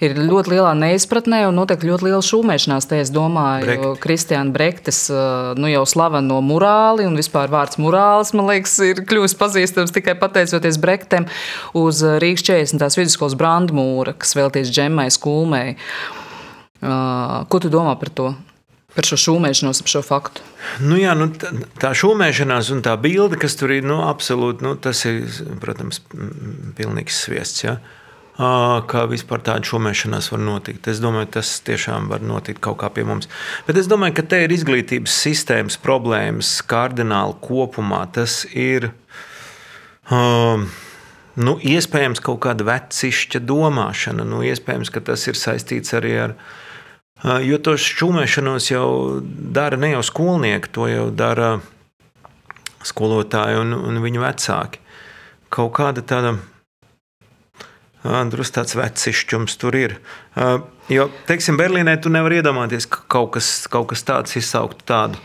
[0.04, 2.88] ir ļoti lielā neizpratnē un noteikti ļoti liela šūmēšanās.
[2.90, 5.06] Te es domāju, Kristiāna Brektes
[5.60, 10.80] nu, jau slaveno murāli un vispār vārds murālis, man liekas, ir kļuvis pazīstams tikai pateicoties
[10.80, 11.30] Brektem
[11.76, 13.00] uz Rīgas 40.
[13.04, 15.76] vidusskolas brandmūra, kas veltīts džemmai skulmei.
[16.80, 18.32] Ko tu domā par to?
[18.94, 20.44] Par šo šūmēšanos, ap šo faktu?
[20.84, 24.74] Nu, jā, nu, tā, tā šūmēšanās un tā bilde, kas tur ir, nu, absolūti, nu,
[24.80, 25.22] tas ir,
[25.62, 26.02] protams,
[26.78, 27.64] pilnīgs sviests.
[27.66, 27.78] Ja?
[28.40, 30.88] Kā vispār tāda šūmēšanās var notikt.
[30.88, 33.28] Es domāju, tas tiešām var notikt kaut kā pie mums.
[33.66, 38.06] Bet es domāju, ka te ir izglītības sistēmas problēmas kardināli kopumā.
[38.16, 38.92] Tas ir.
[40.10, 40.70] Um,
[41.40, 44.26] Nu, iespējams, kaut kāda vecišķa domāšana.
[44.26, 46.34] Nu, iespējams, ka tas ir saistīts arī ar.
[47.20, 48.86] Jo to šķūmēšanos jau
[49.20, 51.58] dara ne jau skolnieki, to jau dara
[52.86, 54.80] skolotāji un, un viņu vecāki.
[55.52, 56.36] Kaut kāda tāda
[58.02, 59.98] drusku tāds vecišķums tur ir.
[60.90, 65.20] Jo, teiksim, Berlīnē tu nevari iedomāties, ka kaut kas, kaut kas tāds izsauktu tādu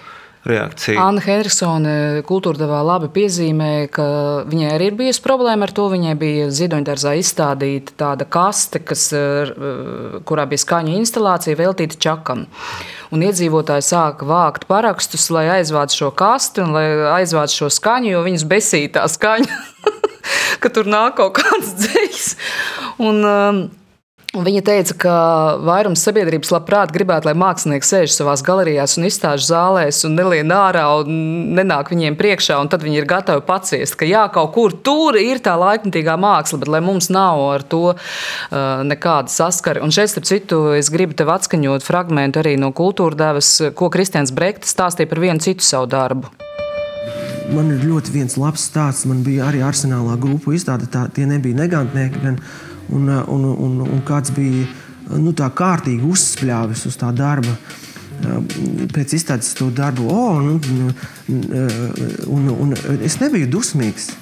[0.50, 1.00] reakcija.
[1.02, 4.08] Anna Henriksone kultūrdevā labi piezīmēja, ka
[4.50, 5.88] viņai arī ir bijusi problēma ar to.
[5.94, 9.08] Viņai bija zidoņdārzā izstādīta tāda kaste, kas,
[10.28, 12.46] kurā bija skaņu instalācija veltīta čakam.
[13.14, 16.86] Un iedzīvotāji sāka vākt parakstus, lai aizvāc šo kasti un lai
[17.20, 19.62] aizvāc šo skaņu, jo viņus besīja tā skaņa,
[20.62, 22.30] ka tur nāk kaut kāds dzējs.
[23.06, 23.66] Un, um,
[24.36, 25.16] Viņa teica, ka
[25.64, 30.84] vairums sabiedrības labprāt gribētu, lai mākslinieki sēž savā galerijās un izstāžu zālēs un nelien ārā
[31.00, 35.16] un nenāk viņiem priekšā, un tad viņi ir gatavi paciest, ka jā, kaut kur tur
[35.16, 37.98] ir tā laikmatīgā māksla, bet lai mums nav ar to uh,
[38.84, 39.84] nekāda saskara.
[39.86, 44.36] Un šeit, starp citu, es gribu tev atskaņot fragment arī no kultūra devas, ko Kristians
[44.36, 46.34] Brekts stāstīja par vienu citu savu darbu.
[47.56, 49.06] Man ir ļoti viens labs stāsts.
[49.06, 50.90] Man bija arī arsenālā grupu izstāde.
[50.92, 52.40] Tā, tie nebija negantnieki, gan
[52.90, 54.66] un, un, un, un kāds bija
[55.22, 57.58] nu, tā kārtīgi uzspļāvis uz tā darba.
[58.96, 60.56] Pēc izstādes to darbu, oh, nu,
[62.32, 62.74] un, un
[63.04, 64.14] es nebiju dusmīgs.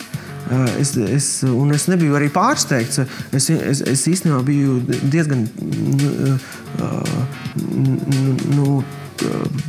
[0.79, 2.99] Es, es, es nebiju arī pārsteigts.
[3.31, 4.81] Es, es, es īstenībā biju
[5.13, 5.45] diezgan
[6.03, 6.09] nu,
[8.57, 8.83] nu,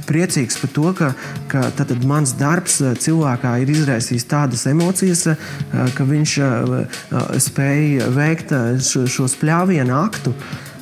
[0.08, 1.12] priecīgs par to, ka,
[1.50, 5.48] ka tad, mans darbs eh, cilvēkā ir izraisījis tādas emocijas, eh,
[5.96, 7.00] ka viņš eh,
[7.42, 10.34] spēja veikt šo, šo spļāvienu aktu.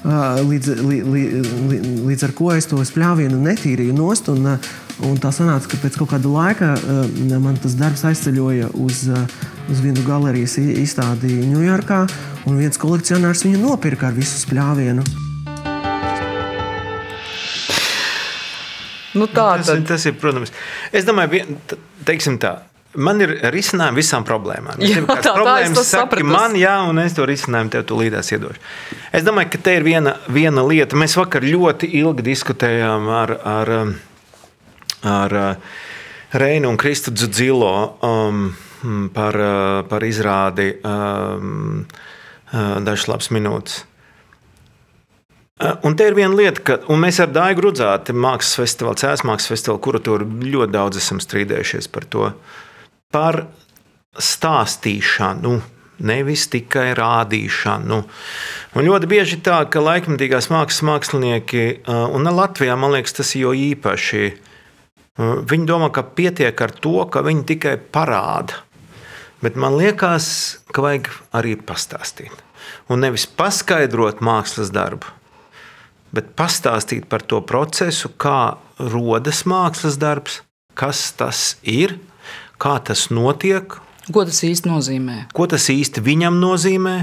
[0.03, 1.51] Līdz, līdz,
[2.09, 4.33] līdz ar to es to spļāvienu netīrīju nost.
[4.33, 4.49] Un,
[5.07, 6.73] un tā sanāca, ka pēc kāda laika
[7.39, 9.05] man tas darbs aizceļoja uz,
[9.71, 12.07] uz vienu galerijas izstādi Ņujorkā,
[12.51, 15.31] un viens kolekcionārs viņu nopirka ar visu spļāvienu.
[19.19, 19.87] Nu, tā, tas, tad...
[19.89, 20.53] tas ir, protams.
[20.95, 21.45] Es domāju,
[22.09, 22.61] teiksim tā.
[22.93, 24.81] Man ir risinājumi visām problēmām.
[24.85, 28.61] Ja jā, tā, problēmas tā saka, man, jā, un es to risinājumu tev tūlītās iedošu.
[29.17, 30.99] Es domāju, ka te ir viena, viena lieta.
[31.01, 33.73] Mēs vakar ļoti ilgi diskutējām ar, ar,
[35.09, 35.39] ar
[36.37, 37.73] Reinu un Kristu Dzilo
[38.05, 38.45] um,
[39.17, 39.41] par,
[39.89, 41.87] par izrādi um,
[42.53, 43.87] dažas labas minūtes.
[45.63, 49.83] Un te ir viena lieta, ka mēs ar Daigu Rudzāti, mākslas festivālu, Cēlā mākslas festivālu
[49.85, 52.31] kuratūru ļoti daudz esam strīdējušies par to.
[53.15, 53.45] Par
[54.19, 55.53] stāstīšanu,
[56.03, 58.01] nevis tikai rādīšanu.
[58.75, 63.55] Un ļoti bieži tā, ka laikmatīgās mākslas mākslinieki, un Latvijā man liekas, tas ir jo
[63.55, 64.25] īpaši,
[65.53, 68.65] viņi domā, ka pietiek ar to, ka viņi tikai parāda.
[69.43, 70.27] Bet man liekas,
[70.75, 72.35] ka vajag arī pastāstīt.
[72.91, 75.07] Un nevis paskaidrot mākslas darbu,
[76.13, 80.41] bet pastāstīt par to procesu, kā rodas mākslas darbs,
[80.79, 81.99] kas tas ir,
[82.63, 83.79] kā tas notiek.
[84.13, 85.17] Ko tas īsti nozīmē?
[85.37, 86.97] Ko tas īsti viņam nozīmē,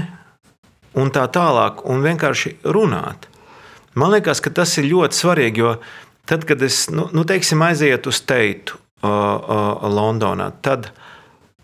[1.00, 3.28] un tā tālāk, un vienkārši runāt.
[3.98, 5.74] Man liekas, ka tas ir ļoti svarīgi, jo
[6.30, 10.92] tad, kad es nu, nu, teiksim, aizietu uz teitu uh, uh, Londonā, tad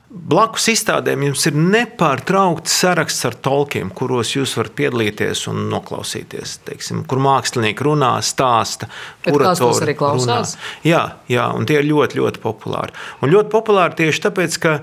[0.07, 6.53] Blakus izstādēm jums ir nepārtraukts saraksts ar tolkiem, kuros jūs varat piedalīties un noklausīties.
[6.69, 8.87] Teiksim, kur mākslinieki runā, stāsta,
[9.25, 10.55] kurš tos arī klausās.
[10.55, 10.71] Runā.
[10.87, 11.03] Jā,
[11.33, 12.95] jā, un tie ir ļoti, ļoti populāri.
[13.19, 14.77] Un ļoti populāri tieši tāpēc, ka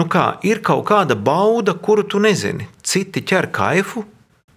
[0.00, 2.64] nu kā, ir kaut kāda bauda, kuru tu nezini.
[2.80, 4.06] Citi ķer kaifu,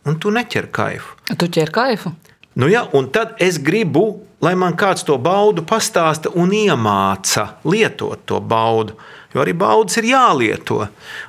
[0.08, 1.20] un tu neķer kaifu.
[1.36, 2.16] Tu ķer kaifu?
[2.58, 4.08] Nu jā, un tad es gribu,
[4.42, 8.96] lai man kāds to baudu pastāsta un iemāca lietot to baudu.
[9.38, 10.80] Jo arī baudas ir jālieto.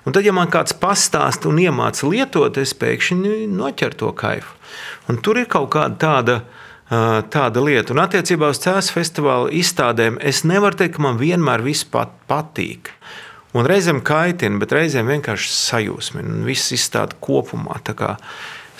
[0.08, 4.54] Un tad, ja man kāds pastāsta un iemāca lietot, es pēkšņi noķeru to kaifu.
[5.12, 6.40] Un tur ir kaut kāda tāda.
[6.88, 11.84] Tāda lieta, un attiecībā uz cēlus festivāla izstādēm, es nevaru teikt, ka man vienmēr viss
[11.84, 12.88] pat patīk.
[13.52, 16.38] Un reizēm kaitina, bet reizēm vienkārši sajūsmina.
[16.48, 17.76] Viss izstāda kopumā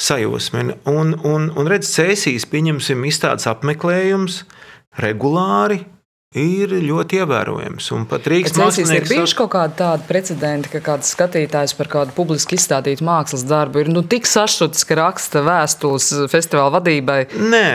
[0.01, 0.79] sajūsmina.
[0.89, 4.41] Un, un, un redz, cēsīs, pieņemsim, izstādes apmeklējums
[5.05, 5.83] regulāri
[6.37, 7.87] ir ļoti ievērojams.
[7.97, 12.13] Un pat Rīgas monētas ir bijuši kaut kādi tādi precedenti, ka kāds skatītājs par kādu
[12.17, 17.23] publiski izstādītu mākslas darbu ir nu, tik sašutis, ka raksta vēstules festivāla vadībai.
[17.33, 17.71] Nē,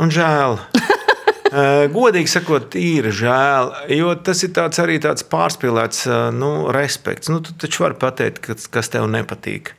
[0.00, 0.56] un žēl.
[1.96, 6.04] Godīgi sakot, ir žēl, jo tas ir tāds arī tāds pārspīlēts
[6.36, 7.32] nu, respekts.
[7.32, 9.74] Nu, tu taču vari pateikt, kas, kas tev nepatīk.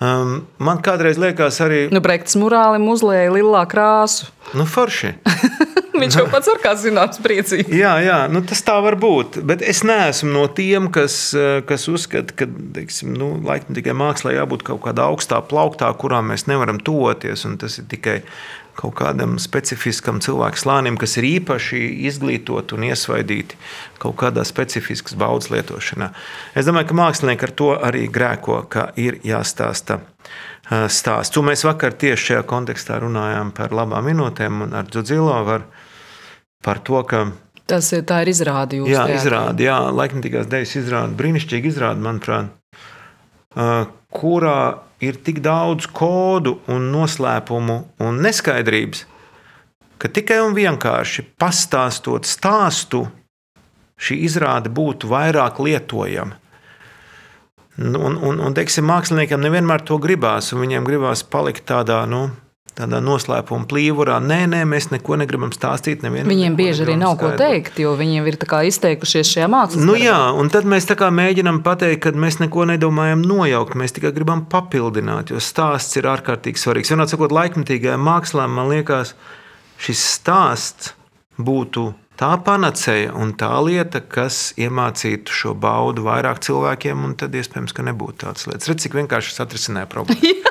[0.00, 1.84] Um, man kādreiz liekas, arī.
[1.92, 4.30] Nu, Brekts murālim uzlēja lilā krāsu.
[4.58, 5.14] Nu, forši.
[6.00, 7.72] Viņš jau pats ar kā zināms priecīgs.
[7.74, 9.40] Jā, jā nu, tas tā var būt.
[9.46, 11.18] Bet es neesmu no tiem, kas,
[11.68, 16.48] kas uzskata, ka teiksim, nu, laikam tikai mākslā jābūt kaut kādā augstā plauktā, kurā mēs
[16.50, 17.46] nevaram toties.
[17.60, 18.20] Tas ir tikai
[18.80, 23.58] kaut kādam specifiskam cilvēku slānim, kas ir īpaši izglītoti un iesvaidīti
[24.00, 26.10] kaut kādā specifiskas baudas lietošanā.
[26.56, 30.00] Es domāju, ka mākslinieki ar to arī grēko, ka ir jāstāsta
[30.70, 31.36] stāsts.
[31.36, 35.66] Un mēs vakar tieši šajā kontekstā runājām par labām minūtēm un ar Dzudzilo var
[36.64, 37.28] par to, ka
[37.70, 38.80] Tas ir, ir izrāde.
[38.90, 42.50] Jā, izrāde, jā, laikmatīgās dēļas izrāde, brīnišķīga izrāde, manuprāt,
[44.10, 44.58] kurā
[45.00, 49.04] ir tik daudz kodu un noslēpumu un neskaidrības,
[50.02, 53.04] ka tikai un vienkārši pastāstot stāstu,
[54.00, 56.38] šī izrāde būtu vairāk lietojama.
[57.80, 62.26] Un, un, un teiksim, māksliniekam nevienmēr to gribās, un viņiem gribās palikt tādā, nu,
[62.80, 64.18] tādā noslēpuma plīvurā.
[64.24, 66.02] Nē, nē, mēs neko negribam stāstīt.
[66.02, 67.38] Viņiem bieži arī nav skaidrot.
[67.38, 69.84] ko teikt, jo viņiem ir izteikušies šajā mākslā.
[69.86, 73.76] Nu, jā, un tad mēs mēģinām pateikt, ka mēs neko nedomājam nojaukt.
[73.78, 76.92] Mēs tikai gribam papildināt, jo stāsts ir ārkārtīgi svarīgs.
[76.92, 79.14] Vienot sakot, laikmatīgajā mākslā man liekas,
[79.80, 80.94] šis stāsts
[81.40, 87.74] būtu tā panacēja un tā lieta, kas iemācītu šo baudu vairāk cilvēkiem, un tad iespējams,
[87.76, 88.68] ka nebūtu tādas lietas.
[88.68, 90.34] Redz, cik vienkārši tas atrisināja problēmu.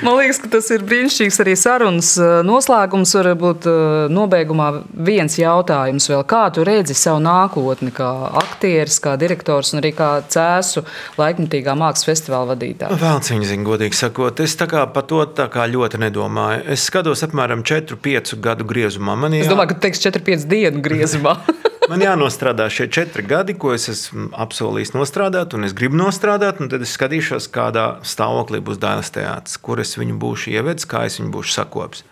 [0.00, 3.12] Man liekas, ka tas ir brīnišķīgs arī sarunas eh, noslēgums.
[3.20, 3.78] Varbūt eh,
[4.12, 4.68] nobeigumā
[5.08, 6.22] viens jautājums vēl.
[6.30, 8.08] Kā tu redzi savu nākotni kā
[8.40, 10.84] aktieris, kā direktors un arī kā cēsu
[11.20, 13.00] laikmatīgā mākslas festivāla vadītājs?
[13.02, 14.40] Vēl cīņa zina, godīgi sakot.
[14.44, 16.64] Es tā kā par to tā kā ļoti nedomāju.
[16.76, 19.18] Es skatos apmēram 4-5 gadu griezumā.
[19.20, 19.44] Man jā...
[19.44, 21.36] Es domāju, ka teiks 4-5 dienu griezumā.
[21.90, 26.60] Man jānostrādā šie četri gadi, ko es esmu apsolījis nostrādāt, un es gribu nostrādāt.
[26.70, 31.18] Tad es skatīšos, kādā stāvoklī būs Dānas teātris, kur es viņu būšu ievedis, kā es
[31.18, 32.04] viņu būšu sakopis.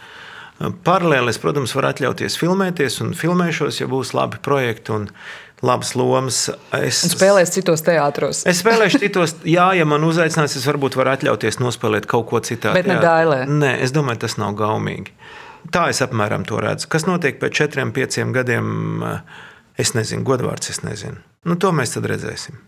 [0.58, 5.04] Paralēli es, protams, varu atļauties filmēties, un filmēšos, ja būs labi projekti un
[5.62, 6.40] labas lomas.
[6.74, 8.42] Es un spēlēšu citos teātros.
[8.50, 12.80] es spēlēšu citos, jā, ja man uzaicinās, es varbūt varu atļauties nospēlēt kaut ko citādi.
[12.80, 13.44] Bet ne dailē.
[13.46, 15.14] Nē, es domāju, tas nav gaumīgi.
[15.74, 16.90] Tā es apmēram to redzu.
[16.90, 18.74] Kas notiek pēc četriem, pieciem gadiem?
[18.98, 19.46] Uh,
[19.78, 21.22] Es nezinu, godvārds, es nezinu.
[21.46, 22.58] Nu, to mēs tad redzēsim.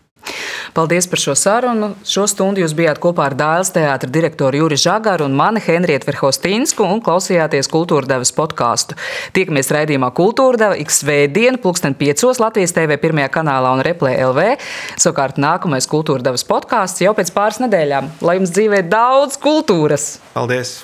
[0.73, 1.91] Paldies par šo sarunu.
[2.07, 6.85] Šo stundu jūs bijāt kopā ar Dāles teātra direktoru Juri Žagaru un mani Henrietu Verhostīnsku
[6.85, 8.95] un klausījāties Kultūra devas podkāstu.
[9.35, 14.47] Tiekamies raidījumā Kultūra deva ik svētdienu, pulksten piecos Latvijas TV pirmajā kanālā un Replē LV.
[15.01, 18.13] Savukārt nākamais Kultūra devas podkāsts jau pēc pāris nedēļām.
[18.21, 20.13] Lai jums dzīvē daudz kultūras!
[20.37, 20.79] Paldies!